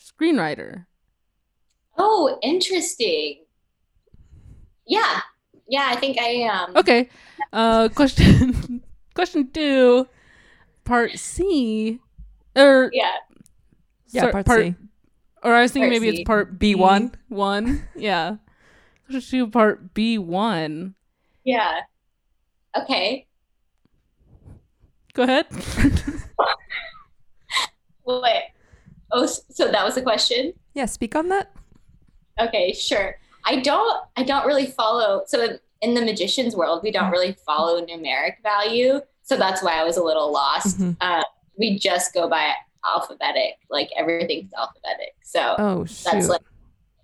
[0.01, 0.87] screenwriter?
[1.99, 3.45] Oh, interesting.
[4.87, 5.21] Yeah,
[5.69, 6.77] yeah, I think I um.
[6.77, 7.09] Okay.
[7.53, 8.83] Uh, question
[9.15, 10.07] question two,
[10.85, 11.99] part C,
[12.57, 13.11] or Yeah,
[14.09, 14.75] Yeah, sorry, part, part C.
[15.43, 16.21] or I was thinking Part maybe C.
[16.21, 17.13] it's part B one?
[17.29, 18.37] One, yeah.
[19.11, 20.95] Question two, part B one.
[21.45, 21.81] yeah.
[22.77, 23.27] Okay.
[25.15, 25.47] Go ahead.
[28.05, 28.45] Wait.
[29.11, 30.53] Oh, so that was the question.
[30.75, 31.51] Yeah, speak on that.
[32.40, 33.16] Okay, sure.
[33.44, 37.37] I don't I don't really follow so in, in the magician's world we don't really
[37.46, 39.01] follow numeric value.
[39.22, 40.79] So that's why I was a little lost.
[40.79, 40.96] Mhm.
[41.01, 41.22] Uh,
[41.59, 42.53] we just go by
[42.87, 45.14] alphabetic, like everything's alphabetic.
[45.22, 46.05] So Oh, shoot.
[46.12, 46.40] that's like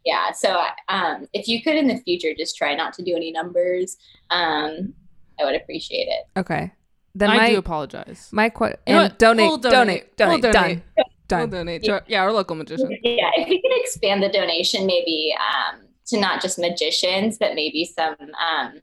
[0.05, 0.33] yeah.
[0.33, 3.97] So um, if you could in the future just try not to do any numbers,
[4.31, 4.93] um,
[5.41, 6.39] I would appreciate it.
[6.39, 6.73] okay.
[7.17, 8.29] Then I my do apologize.
[8.33, 9.19] my que- You and what?
[9.21, 10.83] donate, We'll donate, donate, We'll done,
[11.31, 11.51] We'll done.
[11.51, 12.91] donate to our, yeah, our local magician.
[13.03, 17.85] Yeah, if you could expand the donation maybe um, to not just magicians, but maybe
[17.85, 18.81] some um,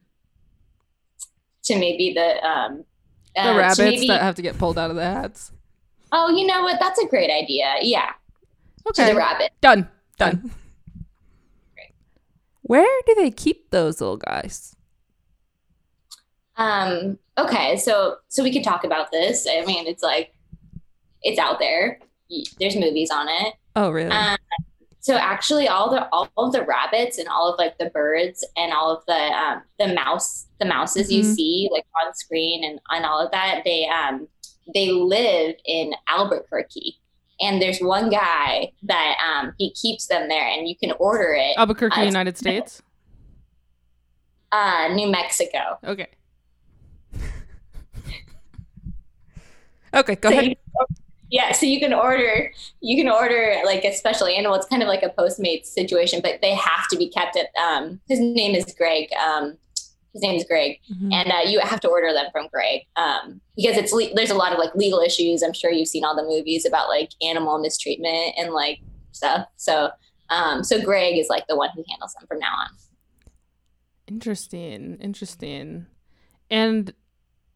[1.63, 2.83] to maybe the um,
[3.35, 5.51] The uh, to rabbits maybe- that have to get pulled out of the hats.
[6.11, 6.79] oh, you know what?
[6.79, 7.75] That's a great idea.
[7.81, 8.09] Yeah,
[8.85, 9.11] to Okay.
[9.11, 9.51] the rabbit.
[9.61, 9.87] Done.
[10.17, 10.41] Done.
[10.41, 10.51] Done.
[12.63, 14.75] Where do they keep those little guys?
[16.57, 19.47] Um, okay, so so we could talk about this.
[19.49, 20.33] I mean, it's like
[21.21, 21.99] it's out there.
[22.59, 23.53] There's movies on it.
[23.75, 24.09] Oh, really?
[24.11, 24.37] Um,
[24.99, 28.71] so actually, all the all of the rabbits and all of like the birds and
[28.73, 31.35] all of the um, the mouse the mouses you Mhm.
[31.35, 34.27] see like on screen and on all of that they um
[34.75, 36.97] they live in Albuquerque.
[37.43, 41.57] And there's one guy that um, he keeps them there, and you can order it.
[41.57, 42.83] Albuquerque, Uh, United States.
[44.51, 45.79] Uh, New Mexico.
[45.83, 46.09] Okay.
[49.93, 50.45] okay, go So ahead.
[50.49, 50.55] you-
[51.31, 54.55] yeah, so you can order you can order like a special animal.
[54.57, 57.99] It's kind of like a Postmates situation, but they have to be kept at um
[58.07, 59.07] his name is Greg.
[59.13, 59.57] Um
[60.13, 60.77] his name is Greg.
[60.93, 61.13] Mhm.
[61.13, 62.81] And uh, you have to order them from Greg.
[62.97, 65.41] Um because it's le- there's a lot of like legal issues.
[65.41, 68.79] I'm sure you've seen all the movies about like animal mistreatment and like
[69.13, 69.47] stuff.
[69.55, 69.89] So
[70.29, 72.69] um so Greg is like the one who handles them from now on.
[74.07, 74.97] Interesting.
[74.99, 75.85] Interesting.
[76.49, 76.93] And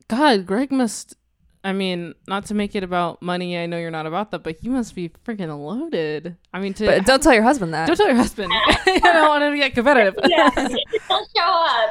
[0.07, 1.15] God, Greg must.
[1.65, 3.57] I mean, not to make it about money.
[3.57, 6.37] I know you're not about that, but you must be freaking loaded.
[6.53, 7.87] I mean, to But don't tell your husband that.
[7.87, 8.51] don't tell your husband.
[8.53, 10.13] I don't want him to get competitive.
[10.27, 11.89] yeah, don't show up.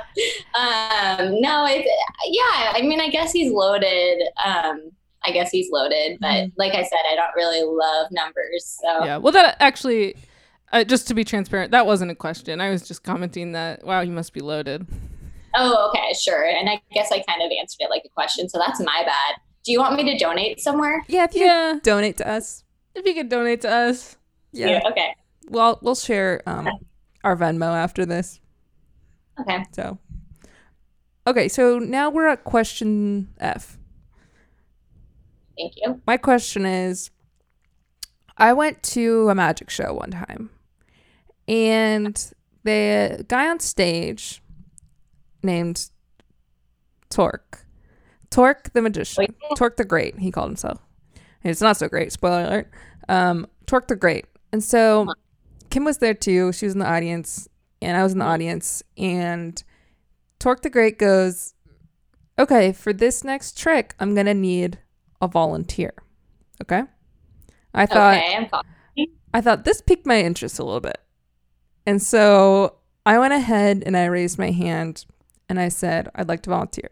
[0.55, 1.89] Um, no, it's
[2.29, 2.73] yeah.
[2.73, 4.23] I mean, I guess he's loaded.
[4.45, 4.93] Um,
[5.27, 8.79] I guess he's loaded, but like I said, I don't really love numbers.
[8.81, 9.17] So yeah.
[9.17, 10.15] Well, that actually,
[10.73, 12.61] uh, just to be transparent, that wasn't a question.
[12.61, 14.87] I was just commenting that wow, you must be loaded.
[15.57, 16.45] oh, okay, sure.
[16.45, 19.41] And I guess I kind of answered it like a question, so that's my bad.
[19.65, 21.03] Do you want me to donate somewhere?
[21.09, 21.79] yeah, if you Yeah.
[21.83, 22.65] donate to us.
[22.95, 24.17] If you could donate to us,
[24.53, 24.81] Yeah.
[24.91, 25.15] Okay.
[25.49, 26.69] Well, we'll share um,
[27.25, 28.41] our Venmo after this.
[29.41, 29.65] Okay.
[29.73, 29.99] So,
[31.27, 33.79] okay, so now we're at question F.
[35.59, 36.01] Thank you.
[36.07, 37.11] My question is
[38.39, 40.51] I went to a magic show one time,
[41.49, 44.41] and the guy on stage
[45.43, 45.91] named
[47.11, 47.64] Torque,
[48.35, 49.27] Torque the magician.
[49.55, 50.81] Torque the Great, he called himself.
[51.45, 52.71] It's not so great, spoiler alert.
[53.09, 54.27] Um, Torque the Great.
[54.53, 55.07] And so
[55.71, 56.53] Kim was there too.
[56.53, 57.49] She was in the audience,
[57.81, 59.63] and I was in the audience, and
[60.41, 61.55] Torque the Great goes,
[62.37, 64.81] okay, for this next trick, I'm gonna need
[65.23, 65.93] a volunteer.
[66.61, 66.83] Okay.
[67.73, 68.49] I thought okay.
[69.33, 70.99] I thought this piqued my interest a little bit.
[71.87, 75.05] And so I went ahead and I raised my hand
[75.49, 76.91] and I said, I'd like to volunteer.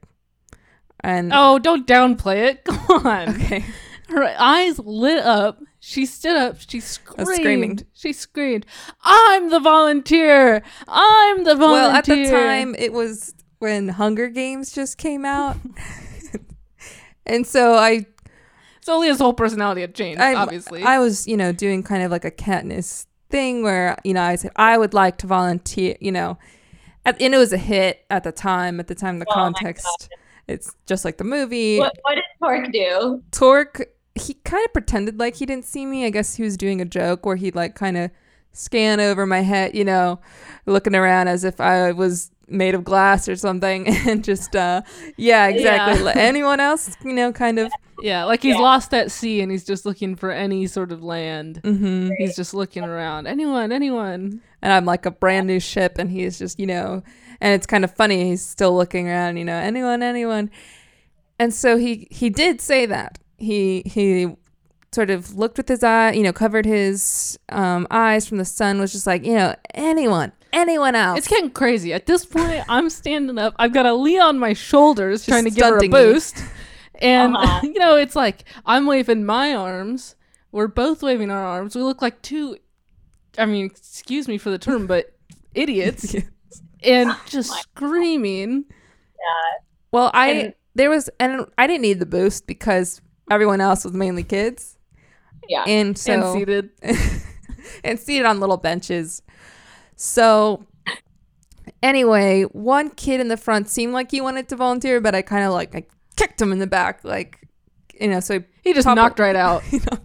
[1.02, 2.64] And Oh, don't downplay it.
[2.88, 3.28] Come on.
[3.30, 3.64] okay.
[4.08, 5.60] Her eyes lit up.
[5.80, 6.58] She stood up.
[6.60, 7.26] She screamed.
[7.28, 7.80] was screaming.
[7.92, 8.66] She screamed,
[9.02, 10.62] "I'm the volunteer!
[10.86, 15.56] I'm the volunteer!" Well, at the time, it was when Hunger Games just came out.
[17.26, 18.06] and so I
[18.78, 20.20] It's only his whole personality had changed.
[20.20, 24.14] I, obviously, I was, you know, doing kind of like a Katniss thing where, you
[24.14, 26.38] know, I said I would like to volunteer, you know,
[27.04, 28.78] at, and it was a hit at the time.
[28.78, 30.08] At the time, the Oh my context,
[30.48, 31.78] it's just like the movie.
[31.78, 33.22] What, what did Torque do?
[33.30, 33.82] Torque,
[34.14, 36.04] he kind of pretended like he didn't see me.
[36.04, 38.10] I guess he was doing a joke where he'd like kind of
[38.52, 40.20] scan over my head, you know,
[40.66, 44.82] looking around as if I was made of glass or something, and just, uh,
[45.16, 46.04] yeah, exactly.
[46.04, 46.12] Yeah.
[46.16, 47.72] Anyone else, you know, kind of.
[48.02, 48.60] Yeah, like he's Yeah.
[48.62, 51.60] lost at sea and he's just looking for any sort of land.
[51.64, 53.26] hmm He's just looking around.
[53.26, 54.40] Anyone, anyone.
[54.60, 57.02] and I'm like a brand new ship, and he's just, you know,
[57.40, 58.28] and it's kind of funny.
[58.28, 60.50] He's still looking around, you know, anyone, anyone,
[61.38, 64.36] and so he he did say that he he
[64.94, 68.78] sort of looked with his eye, you know, covered his um, eyes from the sun,
[68.78, 71.18] was just like, you know, anyone, anyone else.
[71.18, 71.92] It's getting crazy.
[71.94, 73.54] At this point, I'm standing up.
[73.58, 76.44] I've got a Leah on my shoulders trying to give her a boost.
[77.02, 77.60] And, Uh-huh.
[77.64, 80.16] you know, it's like I'm waving my arms.
[80.52, 81.74] We're both waving our arms.
[81.76, 82.56] We look like two,
[83.38, 85.14] I mean, excuse me for the term, but
[85.54, 86.14] idiots.
[86.82, 88.64] And just my- screaming.
[88.68, 89.64] Yeah.
[89.90, 93.92] Well, I And- there was, and I didn't need the boost because everyone else was
[93.92, 94.78] mainly kids,
[95.48, 95.64] Yeah.
[95.66, 96.70] and so and seated.
[97.84, 99.20] and seated on little benches.
[99.96, 100.64] So
[101.82, 105.44] anyway, one kid in the front seemed like he wanted to volunteer, but I kind
[105.44, 105.84] of like I
[106.16, 107.38] kicked him in the back, like
[107.98, 108.20] you know.
[108.20, 109.62] So he, He just knocked right out.
[109.72, 109.98] you know,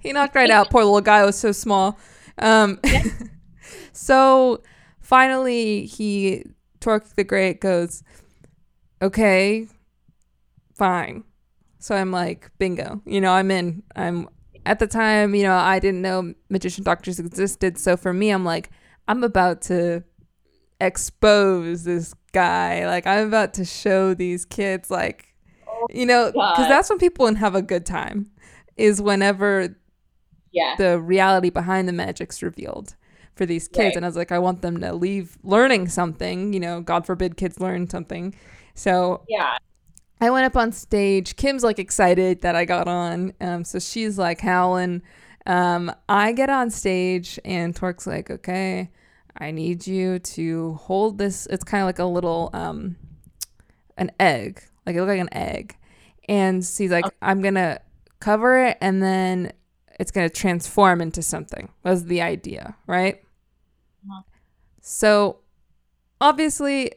[0.00, 0.70] he knocked right out.
[0.70, 1.98] Poor little guy was so small.
[2.38, 2.80] Um,
[3.92, 4.62] so
[5.00, 6.44] finally, he
[6.80, 8.02] Torque the Great goes,
[9.00, 9.66] okay,
[10.74, 11.24] fine.
[11.78, 13.00] So I'm like, bingo.
[13.06, 13.82] You know, I'm in.
[13.96, 14.28] I'm
[14.66, 17.78] at the time, you know, I didn't know magician doctors existed.
[17.78, 18.70] So for me, I'm like,
[19.06, 20.02] I'm about to
[20.80, 22.86] expose this guy.
[22.86, 25.33] Like, I'm about to show these kids, like,
[25.92, 28.30] you know, because that's when people have a good time,
[28.76, 29.76] is whenever
[30.52, 30.74] yeah.
[30.76, 32.94] the reality behind the magic's revealed
[33.34, 33.78] for these kids.
[33.78, 33.96] Right.
[33.96, 36.52] And I was like, I want them to leave learning something.
[36.52, 38.34] You know, God forbid kids learn something.
[38.74, 39.58] So Yeah.
[40.20, 41.36] I went up on stage.
[41.36, 43.32] Kim's like excited that I got on.
[43.40, 45.02] Um, so she's like howling.
[45.46, 48.90] Um, I get on stage and Torque's like, okay,
[49.36, 51.46] I need you to hold this.
[51.46, 52.96] It's kind of like a little, um,
[53.98, 55.76] an egg, like it looked like an egg.
[56.28, 57.80] And she's like, I'm going to
[58.20, 59.52] cover it and then
[60.00, 63.20] it's going to transform into something was the idea, right?
[64.08, 64.22] Uh-huh.
[64.80, 65.38] So
[66.20, 66.92] obviously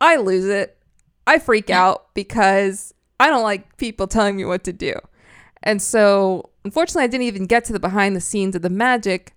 [0.00, 0.78] I lose it.
[1.26, 4.94] I freak out because I don't like people telling me what to do.
[5.62, 9.34] And so, unfortunately, I didn't even get to the behind the scenes of the magic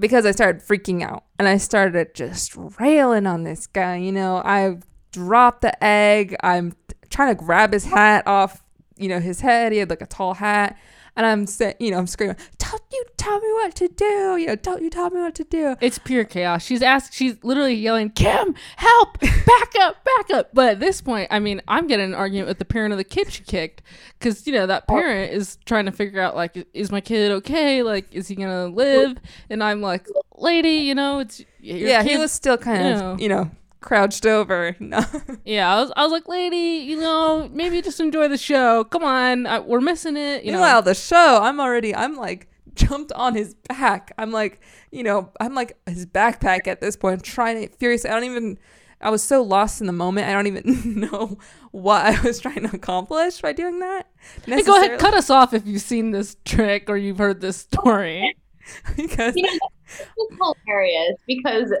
[0.00, 3.96] because I started freaking out and I started just railing on this guy.
[3.96, 4.78] You know, I
[5.12, 6.36] dropped the egg.
[6.42, 6.74] I'm
[7.10, 8.62] trying to grab his hat off,
[8.96, 9.72] you know, his head.
[9.72, 10.76] He had like a tall hat.
[11.16, 14.36] And I'm, saying, you know, I'm screaming, "Don't you tell me what to do?
[14.36, 16.62] You know, don't you tell me what to do?" It's pure chaos.
[16.64, 17.12] She's asked.
[17.12, 19.18] She's literally yelling, "Kim, help!
[19.18, 20.04] Back up!
[20.04, 22.92] Back up!" But at this point, I mean, I'm getting an argument with the parent
[22.92, 23.82] of the kid she kicked,
[24.16, 24.94] because you know that oh.
[24.94, 27.82] parent is trying to figure out like, is my kid okay?
[27.82, 29.18] Like, is he gonna live?
[29.50, 33.00] And I'm like, lady, you know, it's your yeah, he was still kind you of,
[33.00, 33.16] know.
[33.18, 34.76] you know, crouched over.
[34.80, 35.04] No.
[35.44, 38.84] Yeah, I was, I was like, lady, you know, maybe just enjoy the show.
[38.84, 40.44] Come on, I, we're missing it.
[40.44, 44.12] You know, Meanwhile, the show, I'm already, I'm like jumped on his back.
[44.16, 44.60] I'm like,
[44.90, 48.10] you know, I'm like his backpack at this point, trying to furiously.
[48.10, 48.58] I don't even.
[49.00, 50.26] I was so lost in the moment.
[50.26, 51.38] I don't even know
[51.70, 54.08] what I was trying to accomplish by doing that.
[54.44, 57.58] Hey, go ahead, cut us off if you've seen this trick or you've heard this
[57.58, 58.34] story.
[58.96, 61.72] because You know, it's hilarious because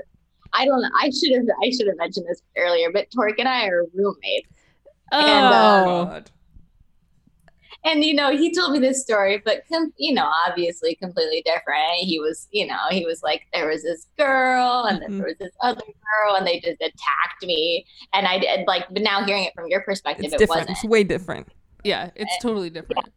[0.52, 0.80] I don't.
[0.82, 0.88] know.
[1.00, 1.46] I should have.
[1.62, 4.48] I should have mentioned this earlier, but Torque and I are roommates,
[5.12, 6.30] Oh, uh, God.
[7.84, 11.92] and you know, he told me this story, but com- you know, obviously completely different.
[11.98, 15.18] He was, you know, he was like, there was this girl, and then Mhm.
[15.18, 18.86] there was this other girl, and they just attacked me, and I did like.
[18.90, 20.60] But now hearing it from your perspective, it's it different.
[20.68, 20.78] wasn't.
[20.78, 21.48] It's way different.
[21.84, 23.08] yeah, it's totally different.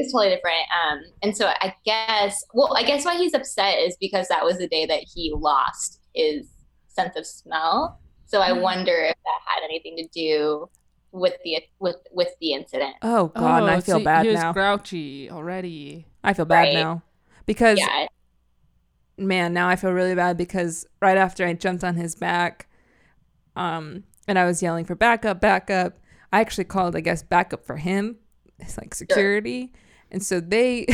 [0.00, 0.58] it's totally different.
[0.90, 4.58] Um, and so I guess, well, I guess why he's upset is because that was
[4.58, 6.46] the day that he lost his
[6.88, 7.98] sense of smell.
[8.26, 10.68] So I wonder if that had anything to do
[11.12, 12.96] with the with with the incident.
[13.02, 14.52] Oh God, and I Oh, feel so bad he was now.
[14.52, 16.06] grouchy already.
[16.22, 16.74] I feel bad Right.
[16.74, 17.02] now
[17.46, 18.06] because Yeah.
[19.16, 22.68] man, now I feel really bad because right after I jumped on his back,
[23.56, 25.98] um, and I was yelling for backup, backup.
[26.32, 28.16] I actually called, I guess, backup for him.
[28.58, 29.72] It's like security,
[30.10, 30.86] and so they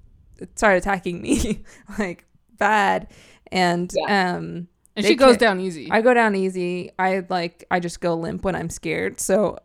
[0.54, 1.64] started attacking me
[1.98, 2.24] like
[2.56, 3.08] bad,
[3.52, 4.68] and um,
[4.98, 5.88] And she goes down easy.
[5.90, 6.90] I go down easy.
[6.98, 9.20] I like I just go limp when I'm scared.
[9.20, 9.58] So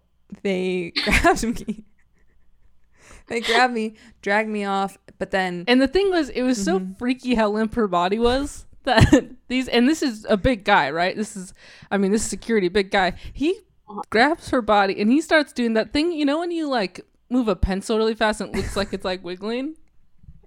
[0.43, 1.83] they grabbed me.
[3.27, 6.79] they grabbed me, dragged me off, but then and the thing was, it was so
[6.79, 6.97] Mhm.
[6.97, 11.15] freaky how limp her body was that these, and this is a big guy, right?
[11.15, 11.53] This is,
[11.89, 13.13] I mean, this is security, big guy.
[13.31, 13.59] He
[14.09, 17.47] grabs her body and he starts doing that thing, you know, when you like move
[17.47, 19.75] a pencil really fast and it looks like it's like wiggling.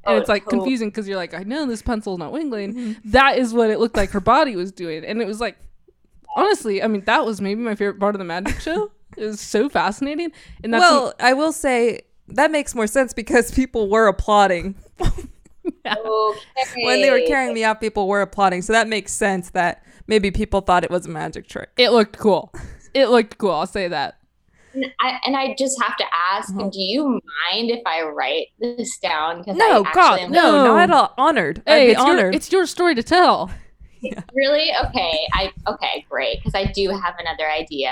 [0.07, 0.61] And Oh, it's like totally.
[0.61, 2.75] confusing because you're like, I know this pencil's not wiggling.
[2.75, 3.11] Mm-hmm.
[3.11, 5.05] That is what it looked like her body was doing.
[5.05, 5.57] And it was like,
[6.37, 8.91] honestly, I mean, that was maybe my favorite part of the magic show.
[9.17, 10.33] It was so fascinating.
[10.63, 15.25] And that's well, I will say that makes more sense because people were applauding Okay.
[16.85, 17.81] when they were carrying me out.
[17.81, 21.49] People were applauding, so that makes sense that maybe people thought it was a magic
[21.49, 21.71] trick.
[21.77, 22.53] it looked cool.
[22.95, 23.51] It looked cool.
[23.53, 24.19] I'll say that.
[24.77, 26.69] And I, and I just have to ask, Uh-huh.
[26.71, 27.05] do you
[27.53, 29.43] mind if I write this down?
[29.47, 30.65] No, I God, no, No.
[30.67, 31.15] not at all.
[31.17, 31.63] Honored.
[31.67, 32.35] Hey, I'd be it's your, honored.
[32.35, 33.51] it's your story to tell.
[34.35, 35.19] really okay.
[35.33, 36.39] I okay, great.
[36.39, 37.91] Because I do have another idea.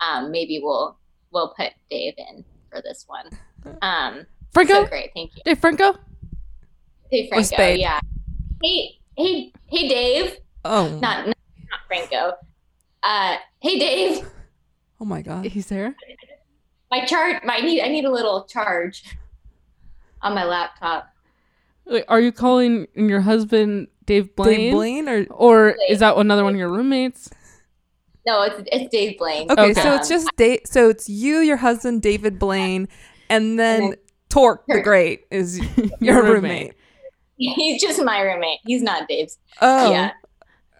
[0.00, 0.96] Um, maybe we'll
[1.32, 3.26] we'll put Dave in for this one.
[3.82, 4.84] Um, Franco?
[4.84, 5.92] so great, thank you, Hey, Franco?
[7.10, 7.44] Dave Or Franco.
[7.46, 7.80] Spade.
[7.80, 8.00] Yeah.
[8.62, 10.36] Hey, hey, hey, Dave.
[10.64, 11.36] oh, Not not,
[11.70, 12.32] not Franco.
[13.02, 14.26] Uh, hey, Dave.
[15.02, 15.44] Oh my God.
[15.44, 15.94] He's there?
[16.90, 17.42] My charge.
[17.44, 17.82] My need.
[17.82, 19.02] I need a little charge
[20.22, 21.08] on my laptop.
[21.86, 24.56] Wait, are you calling your husband Dave Blaine?
[24.58, 27.28] Dave Blaine or Or is that another one of your roommates?
[28.24, 29.50] No, it's it's Dave Blaine.
[29.50, 29.82] Okay, Okay.
[29.82, 32.86] so it's just da- so it's you, your husband David Blaine,
[33.28, 33.94] and then then-
[34.28, 35.60] Torque the Great is
[36.00, 36.74] your roommate.
[37.36, 38.60] He's just my roommate.
[38.64, 39.38] He's not Dave's.
[39.60, 40.12] Oh, Yeah.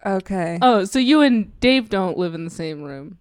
[0.05, 0.57] okay.
[0.61, 3.17] Oh, so you and Dave don't live in the same room.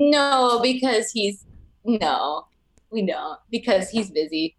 [0.00, 1.44] No, because he's
[1.84, 2.46] no,
[2.90, 4.56] we don't because he's busy.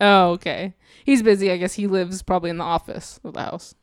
[0.00, 0.74] Oh, okay.
[1.04, 1.50] He's busy.
[1.50, 3.74] I guess he lives probably in the office of the house.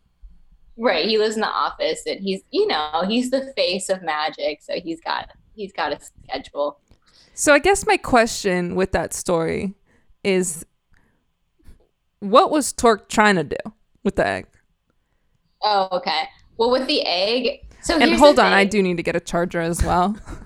[0.78, 1.06] Right.
[1.06, 4.80] He lives in the office and he's you know he's the face of magic, so
[4.80, 6.80] he's got he's got a schedule.
[7.36, 9.76] So I guess my question with that story
[10.24, 10.66] is,
[12.20, 13.58] what was Torque trying to do
[14.03, 14.47] with the egg?
[15.62, 16.24] Oh, okay.
[16.58, 17.60] Well, with the egg.
[17.82, 20.18] So And hold the on, I do need to get a charger as well.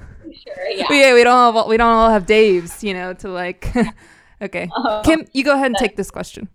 [0.56, 0.86] Sure, yeah.
[0.89, 3.72] yeah, we don't all, we don't all have Daves, you know, to like.
[4.41, 5.02] okay, Oh.
[5.04, 6.50] Kim, you go ahead and take this question.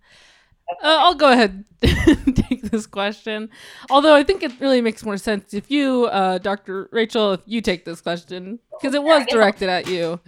[0.83, 3.49] Uh, I'll go ahead and take this question.
[3.91, 6.89] Although I think it really makes more sense if you, uh, Dr.
[6.91, 10.19] Rachel, if you take this question because it was I guess I'll- directed at you.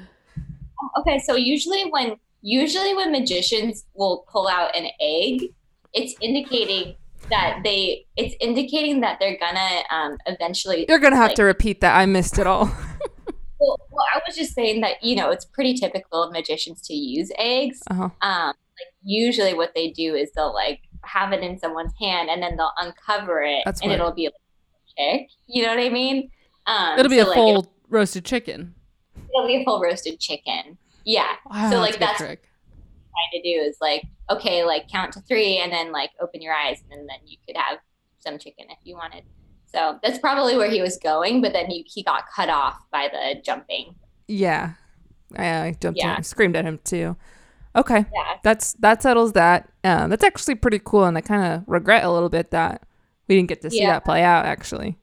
[0.99, 5.53] Okay, so usually when usually when magicians will pull out an egg,
[5.93, 6.95] it's indicating
[7.32, 11.82] that they it's indicating that they're gonna um eventually You're gonna have like- to repeat
[11.82, 11.97] that.
[11.97, 12.65] I missed it all.
[13.60, 16.93] well, well I was just saying that you know it's pretty typical of magicians to
[16.93, 17.82] use eggs.
[17.89, 18.10] Uh-huh.
[18.22, 22.41] Um like usually what they do is they'll like have it in someone's hand and
[22.43, 25.30] then they'll uncover it That's and what- it'll be like a chick.
[25.47, 26.30] You know what I mean?
[26.68, 28.76] Um It'll be so, a like, full it'll, roasted chicken.
[29.36, 30.78] it'll be a full roasted chicken.
[31.05, 31.36] Yeah.
[31.49, 32.41] Wow, So, like, that's- trick.
[32.43, 36.53] trying to do is like okay like count to three and then like open your
[36.53, 37.80] eyes and then you could have
[38.20, 39.24] some chicken if you wanted
[39.72, 43.09] so that's probably where he was going but then he, he got cut off by
[43.11, 43.95] the jumping
[44.28, 44.74] Yeah,
[45.36, 46.18] I, I jumped Yeah.
[46.18, 47.15] in, screamed at him too.
[47.76, 49.70] Okay, yeah that's that settles that.
[49.84, 52.84] Uh, that's actually pretty cool, and I kind of regret a little bit that
[53.28, 53.91] we didn't get to see Yeah.
[53.93, 54.45] that play out.
[54.45, 54.97] Actually,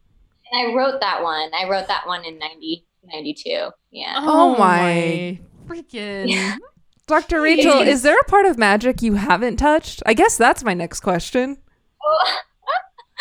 [0.50, 5.38] and i wrote that one i wrote that one in 90 92 yeah Oh my-
[5.66, 6.28] freaking!
[6.30, 6.56] Yeah.
[7.06, 7.42] Dr.
[7.42, 10.02] Rachel, is there a part of magic you haven't touched?
[10.06, 11.58] I guess that's my next question.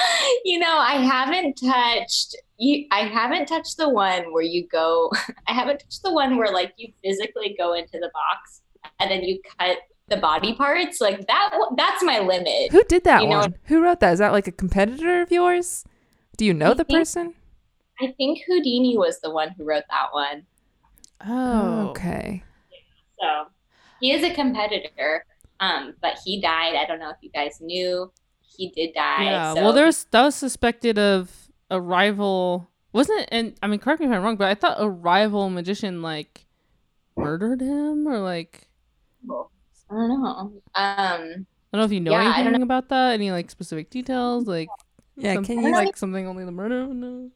[0.45, 5.11] you know i haven't touched you i haven't touched the one where you go
[5.47, 8.61] i haven't touched the one where like you physically go into the box
[8.99, 9.77] and then you cut
[10.09, 13.99] the body parts like that that's my limit Who did that You know- Who wrote
[14.01, 14.13] that?
[14.13, 15.85] Is that like a competitor of yours?
[16.37, 17.33] Do you know I the think- person?
[18.01, 20.45] I think Houdini was the one who wrote that one.
[21.25, 22.43] Oh, Okay.
[23.19, 23.45] So
[24.01, 25.25] he is a competitor,
[25.61, 26.75] um, but he died.
[26.75, 28.11] I don't know if you guys knew.
[28.55, 29.23] He did die.
[29.25, 29.53] Yeah.
[29.53, 31.31] so- Well, there's that was suspected of
[31.69, 33.29] a rival, wasn't it?
[33.31, 36.45] And I mean, correct me if I'm wrong, but I thought a rival magician like
[37.17, 38.67] murdered him or like
[39.29, 39.33] I
[39.95, 40.29] don't know.
[40.39, 43.13] Um, I don't know if you know Yeah, I don't anything about that.
[43.13, 44.67] Any like specific details, like
[45.15, 47.29] Yeah, some- can you like something only the murderer would know?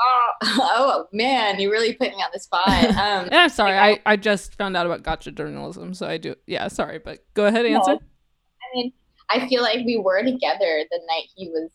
[0.00, 2.68] Oh, oh man, you really put me on the spot.
[2.68, 3.76] Um, Yeah, I'm sorry.
[3.76, 6.34] I, I just found out about gotcha journalism, so I do.
[6.46, 7.78] Yeah, sorry, but go ahead, No.
[7.78, 7.92] answer.
[7.92, 8.92] I mean,
[9.30, 11.70] I feel like we were together the night he was,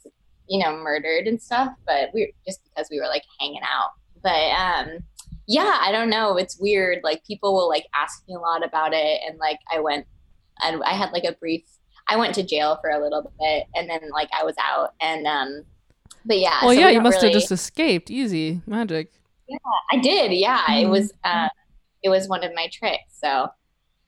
[0.47, 3.91] you know, murdered and stuff, but we just because we were like hanging out.
[4.21, 5.03] But um
[5.47, 6.37] yeah, I don't know.
[6.37, 6.99] It's weird.
[7.03, 10.05] Like people will like ask me a lot about it and like I went
[10.63, 11.63] and I had like a brief
[12.07, 15.27] I went to jail for a little bit and then like I was out and
[15.27, 15.63] um
[16.25, 16.59] but yeah.
[16.63, 18.09] Well, so yeah, we you must have just escaped.
[18.09, 19.11] Easy magic.
[19.49, 19.57] Yeah,
[19.91, 20.63] I did, yeah.
[20.71, 20.89] It Mhm.
[20.89, 21.49] was uh,
[22.01, 23.19] it was one of my tricks.
[23.21, 23.49] So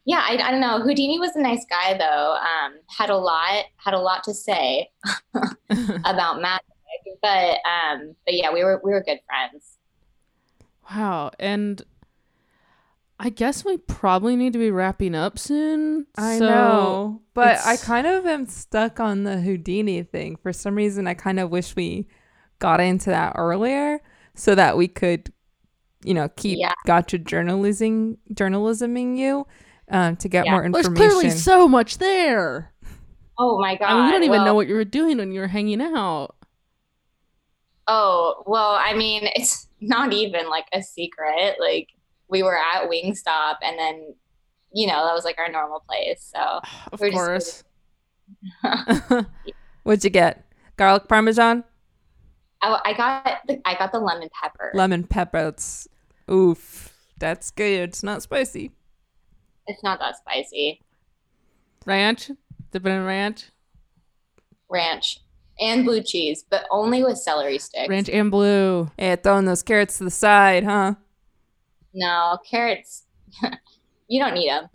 [0.05, 0.81] yeah, I, I don't know.
[0.81, 2.33] Houdini was a nice guy though.
[2.35, 4.89] Um, had a lot had a lot to say
[6.05, 6.65] about magic,
[7.21, 9.77] but um, but yeah, we were we were good friends.
[10.89, 11.81] wow, and
[13.19, 16.05] I guess we probably need to be wrapping up soon.
[16.17, 20.35] I so- know, but I kind of am stuck on the Houdini thing.
[20.35, 22.07] For some reason, I kind of wish we
[22.59, 23.99] got into that earlier
[24.33, 25.31] so that we could,
[26.03, 26.73] you know, keep Yeah.
[26.85, 29.47] gotcha journalism journalisming you
[29.89, 30.51] um, to get Yeah.
[30.51, 30.93] more information.
[30.95, 32.71] There's clearly so much there.
[33.37, 33.85] Oh my god!
[33.89, 35.81] I mean, we don't even well- know what you were doing when you were hanging
[35.81, 36.35] out.
[37.87, 41.55] Oh well, I mean, it's not even like a secret.
[41.59, 41.89] Like
[42.29, 44.15] we were at Wingstop, and then
[44.73, 46.31] you know that was like our normal place.
[46.33, 46.61] So
[46.91, 47.63] Of We're just-
[48.63, 49.25] course.
[49.83, 50.43] What'd you get?
[50.77, 51.63] Garlic parmesan,
[52.61, 54.71] I, I got the I got the lemon pepper.
[54.73, 55.49] lemon pepper.
[55.49, 55.87] It's
[56.29, 56.91] oof.
[57.17, 57.89] That's good.
[57.89, 58.71] It's not spicy.
[59.67, 60.81] It's not that spicy.
[61.85, 62.31] ranch?
[62.71, 63.45] Dip it in ranch?
[64.69, 65.21] ranch
[65.59, 67.87] and blue cheese, but only with celery sticks.
[67.89, 68.91] Ranch and blue.
[68.97, 70.95] Yeah, throwing those carrots to the side, huh?
[71.93, 73.05] No carrots.
[74.07, 74.69] you don't need them.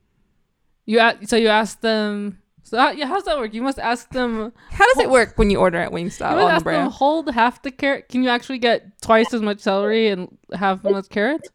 [0.86, 2.38] You a- so you ask them.
[2.62, 3.52] So how, yeah, how's that work?
[3.52, 4.52] You must ask them.
[4.70, 6.90] How does it work when you order at Wingstop You must on the ask them
[6.90, 8.08] hold half the carrot.
[8.08, 11.48] Can you actually get twice as much celery and half as much carrots?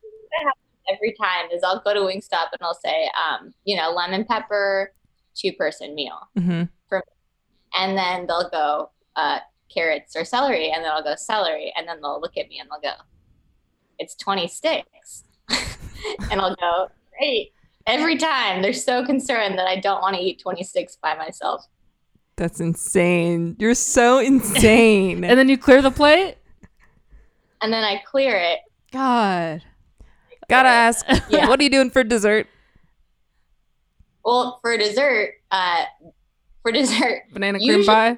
[0.92, 4.94] Every time is I'll go to Wingstop and I'll say, um, you know, lemon pepper,
[5.36, 6.64] two person meal, hmm
[7.78, 9.40] and then they'll go uh,
[9.74, 12.70] carrots or celery, and then I'll go celery, and then they'll look at me and
[12.70, 12.98] they'll go,
[14.00, 15.24] it's twenty sticks,
[16.32, 17.52] and I'll go great.
[17.88, 21.64] Every time they're so concerned that I don't want to eat 26 by myself.
[22.36, 23.56] That's insane.
[23.60, 25.24] You're so insane.
[25.24, 26.38] And then you clear the plate.
[27.62, 28.60] And then I clear it
[28.92, 29.62] God.
[30.50, 31.48] Gotta ask, Yeah.
[31.50, 32.48] what are you doing for dessert?
[34.24, 35.84] Well, for dessert, uh,
[36.62, 38.18] for dessert, Banana cream Usually- pie.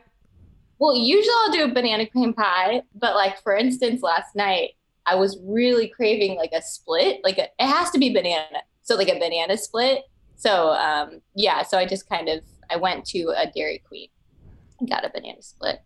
[0.80, 4.72] well, usually I'll do a banana cream pie, but like for instance, last night
[5.06, 7.20] I was really craving like a split.
[7.24, 10.04] Like a, it has to be banana, so like a banana split.
[10.38, 14.10] So um, yeah, so I just kind of I went to a Dairy Queen
[14.80, 15.82] and got a banana split.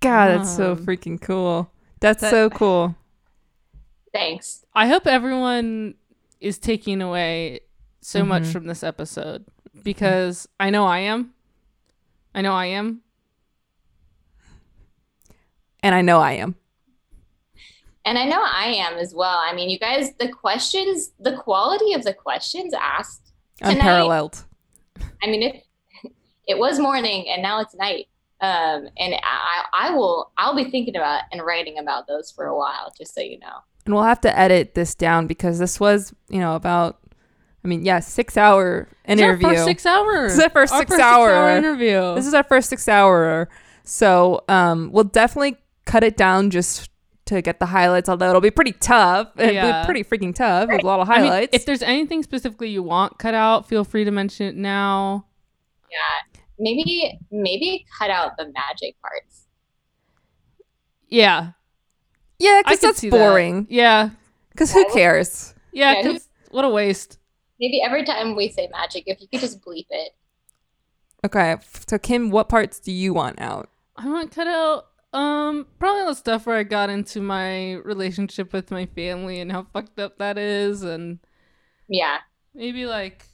[0.00, 1.70] God, that's so freaking cool.
[2.00, 2.94] That's that- so cool.
[4.16, 4.64] Thanks.
[4.74, 5.94] I hope everyone
[6.40, 7.60] is taking away
[8.00, 8.52] so much Mhm.
[8.52, 9.44] from this episode
[9.82, 11.34] because I know I am.
[12.34, 13.02] I know I am.
[15.82, 16.56] And I know I am.
[18.04, 19.38] And I know I am as well.
[19.38, 23.32] I mean, you guys, the questions, the quality of the questions asked.
[23.58, 24.44] Tonight- Unparalleled.
[25.22, 25.62] I mean, it
[26.46, 28.06] it was morning and now it's night.
[28.40, 32.56] Um, and I, I will, I'll be thinking about and writing about those for a
[32.56, 33.58] while, just so you know.
[33.86, 36.98] And we'll have to edit this down because this was, you know, about,
[37.64, 39.46] I mean, yeah, six hour interview.
[39.48, 40.32] It's our first six hours.
[40.32, 42.14] This is our first Our six first hour- interview.
[42.16, 43.48] This is our first six hour.
[43.84, 46.90] So um, we'll definitely cut it down just
[47.26, 49.28] to get the highlights, although it'll be pretty tough.
[49.36, 49.82] It'll Yeah.
[49.82, 51.54] be pretty freaking tough with a lot of I mean, highlights.
[51.56, 55.26] if there's anything specifically you want cut out, feel free to mention it now.
[55.90, 59.46] Yeah, maybe maybe cut out the magic parts.
[61.08, 61.52] Yeah,
[62.38, 63.16] yeah, because that's see that.
[63.16, 63.66] boring.
[63.70, 64.10] Yeah,
[64.50, 65.54] Because who cares?
[65.72, 65.92] yeah.
[65.94, 67.18] Yeah, 'cause what a waste.
[67.60, 70.12] Maybe every time we say magic, if you could just bleep it.
[71.24, 71.56] Okay,
[71.88, 73.68] so Kim, what parts do you want out?
[73.96, 78.70] I want cut out um probably the stuff where I got into my relationship with
[78.70, 81.18] my family and how fucked up that is, and
[81.88, 82.18] Yeah,
[82.54, 83.24] maybe like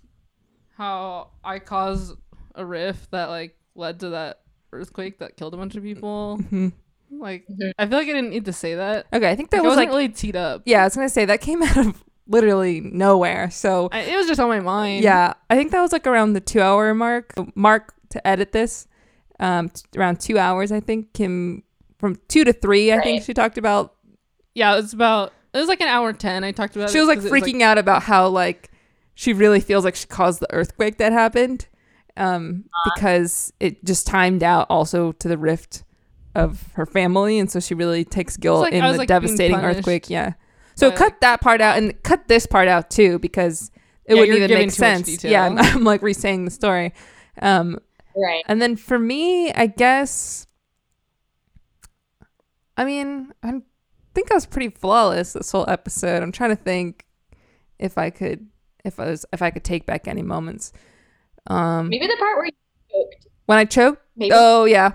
[0.77, 2.17] how I caused
[2.55, 4.43] a rift that like led to that
[4.73, 6.39] earthquake that killed a bunch of people.
[6.43, 6.73] Mhm.
[7.19, 7.73] Like Mhm.
[7.79, 9.07] I feel like I didn't need to say that.
[9.13, 10.63] Okay, I think that Like, I was wasn't like, really teed up.
[10.65, 13.51] yeah, I was gonna say that came out of literally nowhere.
[13.51, 15.05] So I, it was just on my mind.
[15.05, 17.33] yeah, I think that was like around the two hour mark.
[17.55, 18.87] Mark to edit this,
[19.41, 20.73] um, t- around two hours.
[20.73, 21.63] I think Kim
[21.99, 22.93] from two to three.
[22.93, 23.95] I think she talked about.
[24.55, 24.73] yeah.
[24.75, 25.33] It was about.
[25.55, 26.45] It was like an hour ten.
[26.45, 26.91] I talked about.
[26.91, 28.71] She was like 'cause it freaking out about how like
[29.15, 31.67] she really feels like she caused the earthquake that happened,
[32.17, 35.85] um, because it just timed out also to the rift
[36.35, 40.09] of her family, and so she really takes guilt like- in the like, devastating earthquake.
[40.11, 40.33] Yeah.
[40.75, 43.71] So by, cut that part out and cut this part out too because
[44.07, 45.23] it Yeah, wouldn't even make sense.
[45.23, 46.93] Yeah, I'm, I'm like re-saying the story.
[47.41, 47.79] Um,
[48.17, 48.43] Right.
[48.47, 50.47] and then for me, I guess,
[52.77, 53.61] I mean, I
[54.15, 56.23] think I was pretty flawless this whole episode.
[56.23, 57.05] I'm trying to think
[57.79, 58.49] if I could,
[58.85, 60.73] if I was, if I could take back any moments.
[61.47, 62.53] Um, Maybe the part where you
[62.91, 63.27] choked.
[63.47, 64.03] when I choked.
[64.17, 64.93] Maybe Oh yeah,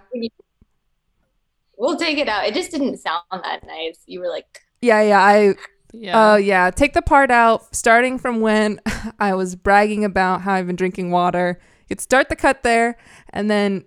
[1.78, 2.46] we'll take it out.
[2.46, 4.00] It just didn't sound that nice.
[4.06, 5.22] You were like, yeah, yeah.
[5.22, 5.56] I
[5.94, 6.34] Yeah.
[6.34, 8.82] Oh yeah, take the part out starting from when
[9.20, 11.60] I was bragging about how I've been drinking water.
[11.88, 12.98] You'd start the cut there,
[13.30, 13.86] and then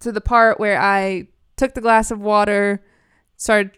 [0.00, 2.82] to the part where I took the glass of water,
[3.36, 3.72] started.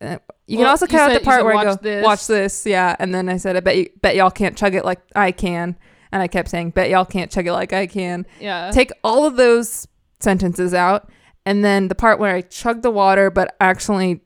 [0.00, 2.04] Uh, you can also you cut out the part said, where I go, "Watch this."
[2.04, 4.84] "Watch this," yeah, and then I said, "I bet you, bet y'all can't chug it
[4.84, 5.76] like I can,"
[6.12, 8.70] and I kept saying, "Bet y'all can't chug it like I can." yeah.
[8.72, 9.86] Take all of those
[10.20, 11.10] sentences out,
[11.50, 14.20] and then the part where I chugged the water, but actually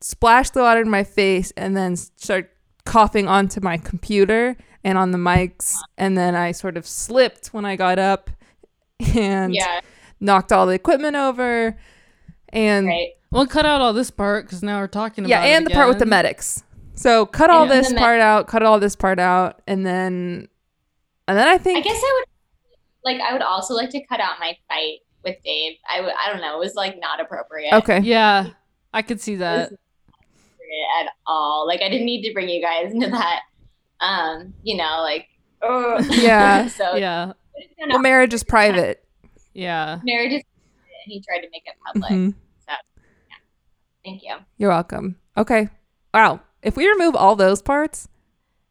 [0.00, 2.50] splashed the water in my face, and then start
[2.86, 7.64] coughing onto my computer and on the mics, and then I sort of slipped when
[7.64, 8.30] I got up
[9.14, 9.80] and yeah,
[10.18, 11.76] knocked all the equipment over,
[12.48, 13.10] and right.
[13.30, 15.70] We'll cut out all this part because now we're talking yeah, about it and the
[15.70, 16.62] part with the medics.
[16.94, 17.74] So cut all Yeah.
[17.76, 20.48] this The med- part out, cut all this part out, and then
[21.28, 22.26] and then I think I guess I would
[23.10, 23.20] like.
[23.22, 25.74] I would also like to cut out my fight with Dave.
[25.88, 26.00] I.
[26.00, 26.56] I don't know.
[26.56, 27.72] It was like not appropriate.
[27.74, 28.00] okay.
[28.00, 28.48] Yeah,
[28.92, 29.70] I could see that.
[29.70, 29.78] not
[31.06, 31.66] at all.
[31.66, 33.40] Like I didn't need to bring you guys into that.
[34.00, 35.26] Um, you know, like.
[35.62, 35.98] Oh.
[36.10, 36.66] Yeah.
[36.68, 37.32] so Yeah,
[37.88, 39.04] Well, marriage is private.
[39.54, 40.00] yeah.
[40.02, 40.42] marriage is,
[41.04, 42.10] and he tried to make it public.
[42.10, 42.34] Mhm.
[44.04, 44.34] Thank you.
[44.58, 45.16] You're welcome.
[45.36, 45.68] Okay.
[46.12, 46.40] Wow.
[46.62, 48.08] If we remove all those parts,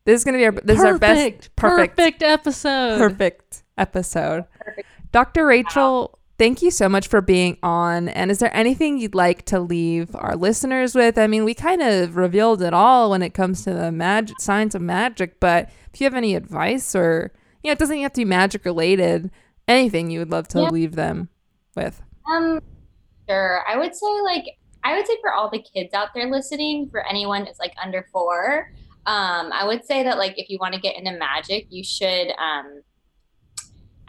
[0.04, 2.98] this is gonna be our this is our best perfect perfect episode.
[2.98, 4.46] perfect episode.
[4.60, 4.88] Perfect.
[5.14, 5.46] Dr.
[5.46, 8.10] Rachel, thank you so much for being on.
[8.10, 11.20] And is there anything you'd like to leave our listeners with?
[11.20, 14.74] I mean, we kind of revealed it all when it comes to the magic science
[14.74, 17.32] of magic, but if you have any advice or
[17.64, 19.30] you know, it doesn't have to be magic related,
[19.68, 20.70] anything you would love to Yeah.
[20.70, 21.30] leave them
[21.76, 22.02] with.
[22.34, 22.60] Um,
[23.30, 23.62] sure.
[23.70, 24.46] I would say like
[24.84, 28.08] I would say for all the kids out there listening, for anyone that's like under
[28.12, 28.74] four,
[29.06, 32.30] um, I would say that like if you want to get into magic, you should
[32.40, 32.82] um,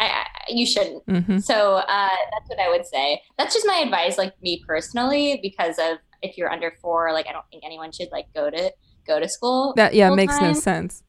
[0.03, 1.03] I, I you shouldn't.
[1.09, 3.21] hmm So uh, that's what I would say.
[3.39, 7.33] That's just my advice, like me personally, because of if you're under four, like I
[7.33, 8.73] don't think anyone should like go to
[9.07, 9.73] go to school.
[9.77, 11.03] That yeah, full makes no sense.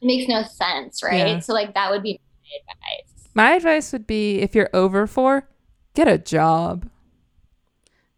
[0.00, 1.26] It makes no sense, right?
[1.28, 1.38] Yeah.
[1.40, 3.28] So like that would be my advice.
[3.34, 5.48] My advice would be if you're over four,
[5.94, 6.88] get a job.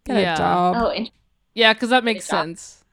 [0.04, 0.34] Get Yeah.
[0.34, 0.76] a job.
[0.78, 1.10] Oh, and,
[1.54, 2.84] Yeah, because that makes sense.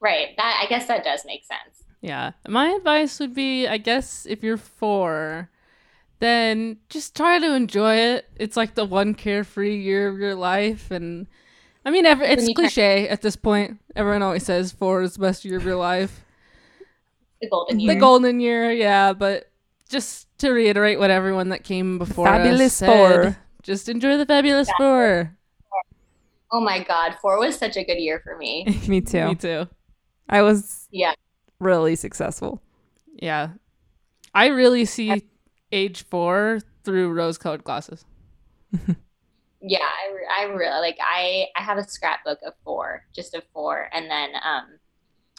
[0.00, 0.28] right.
[0.36, 1.84] That I guess that does make sense.
[2.00, 2.32] Yeah.
[2.48, 5.48] My advice would be I guess if you're four,
[6.22, 8.26] then just try to enjoy it.
[8.36, 10.90] It's like the one carefree year of your life.
[10.90, 11.26] And
[11.84, 13.78] I mean, every, it's When you turn- cliche at this point.
[13.96, 16.24] Everyone always says four is the best year of your life.
[17.40, 17.94] The golden year.
[17.94, 19.12] The golden year, yeah.
[19.12, 19.50] But
[19.88, 23.36] just to reiterate what everyone that came before Fabulous us said, four.
[23.62, 25.36] just enjoy the fabulous four.
[26.52, 28.64] Oh my god, four was such a good year for me.
[28.88, 29.26] Me too.
[29.28, 29.68] Me too.
[30.28, 31.14] I was Yeah.
[31.58, 32.62] really successful.
[33.14, 33.50] Yeah.
[34.34, 35.24] I really see
[35.72, 38.04] age four through rose colored glasses.
[39.64, 43.88] Yeah, I, I really like I I have a scrapbook of four, just of four,
[43.92, 44.64] and then um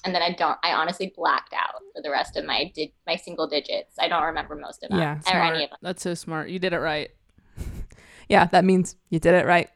[0.05, 3.17] and then I don't I honestly blacked out for the rest of my did my
[3.17, 3.95] single digits.
[3.99, 5.53] I don't remember most of them Yeah, or Smart.
[5.55, 5.79] any of them.
[5.81, 6.47] That's so smart.
[6.47, 7.11] You did it right.
[8.29, 9.69] Yeah, that means you did it right.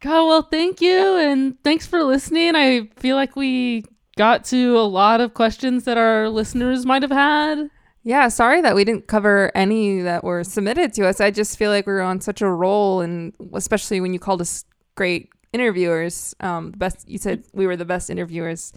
[0.00, 1.16] God, well, thank you.
[1.16, 2.54] And thanks for listening.
[2.54, 3.84] I feel like we
[4.18, 7.70] got to a lot of questions that our listeners might have had.
[8.06, 11.20] Yeah, sorry that we didn't cover any that were submitted to us.
[11.20, 14.42] I just feel like we were on such a roll, and especially when you called
[14.42, 16.34] us great interviewers.
[16.40, 18.74] Um, the best you said we were the best interviewers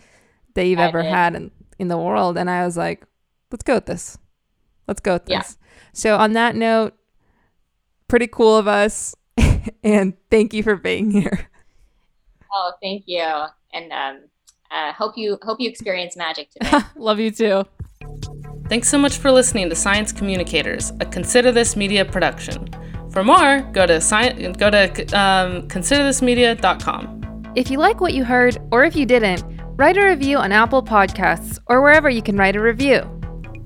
[0.53, 1.11] that you've I ever did.
[1.11, 3.03] had in, in the world, and I was like,
[3.51, 4.17] let's go with this.
[4.87, 5.39] Let's go with Yeah.
[5.39, 5.57] this.
[5.91, 6.93] So on that note,
[8.07, 9.13] pretty cool of us,
[9.83, 11.49] and thank you for being here.
[12.53, 13.25] Oh, thank you.
[13.73, 14.19] And um
[14.71, 16.77] uh, hope you hope you experience magic today.
[16.95, 17.65] Love you too.
[18.69, 22.67] Thanks so much for listening to Science Communicators, a Consider This Media production.
[23.11, 27.53] For more, go to sci- go to um, considerthismedia.com.
[27.55, 29.41] If you like what you heard, or if you didn't,
[29.77, 32.99] write a review on Apple Podcasts or wherever you can write a review.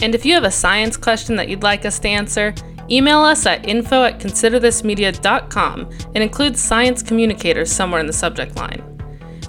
[0.02, 2.54] And if you have a science question that you'd like us to answer,
[2.90, 8.84] email us at info at considerthismedia.com and include science communicators somewhere in the subject line.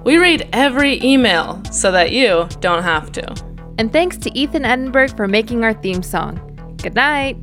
[0.03, 3.52] We read every email so that you don't have to.
[3.83, 6.39] And thanks to Ethan Edinburgh for making our theme song.
[6.81, 7.37] Good night.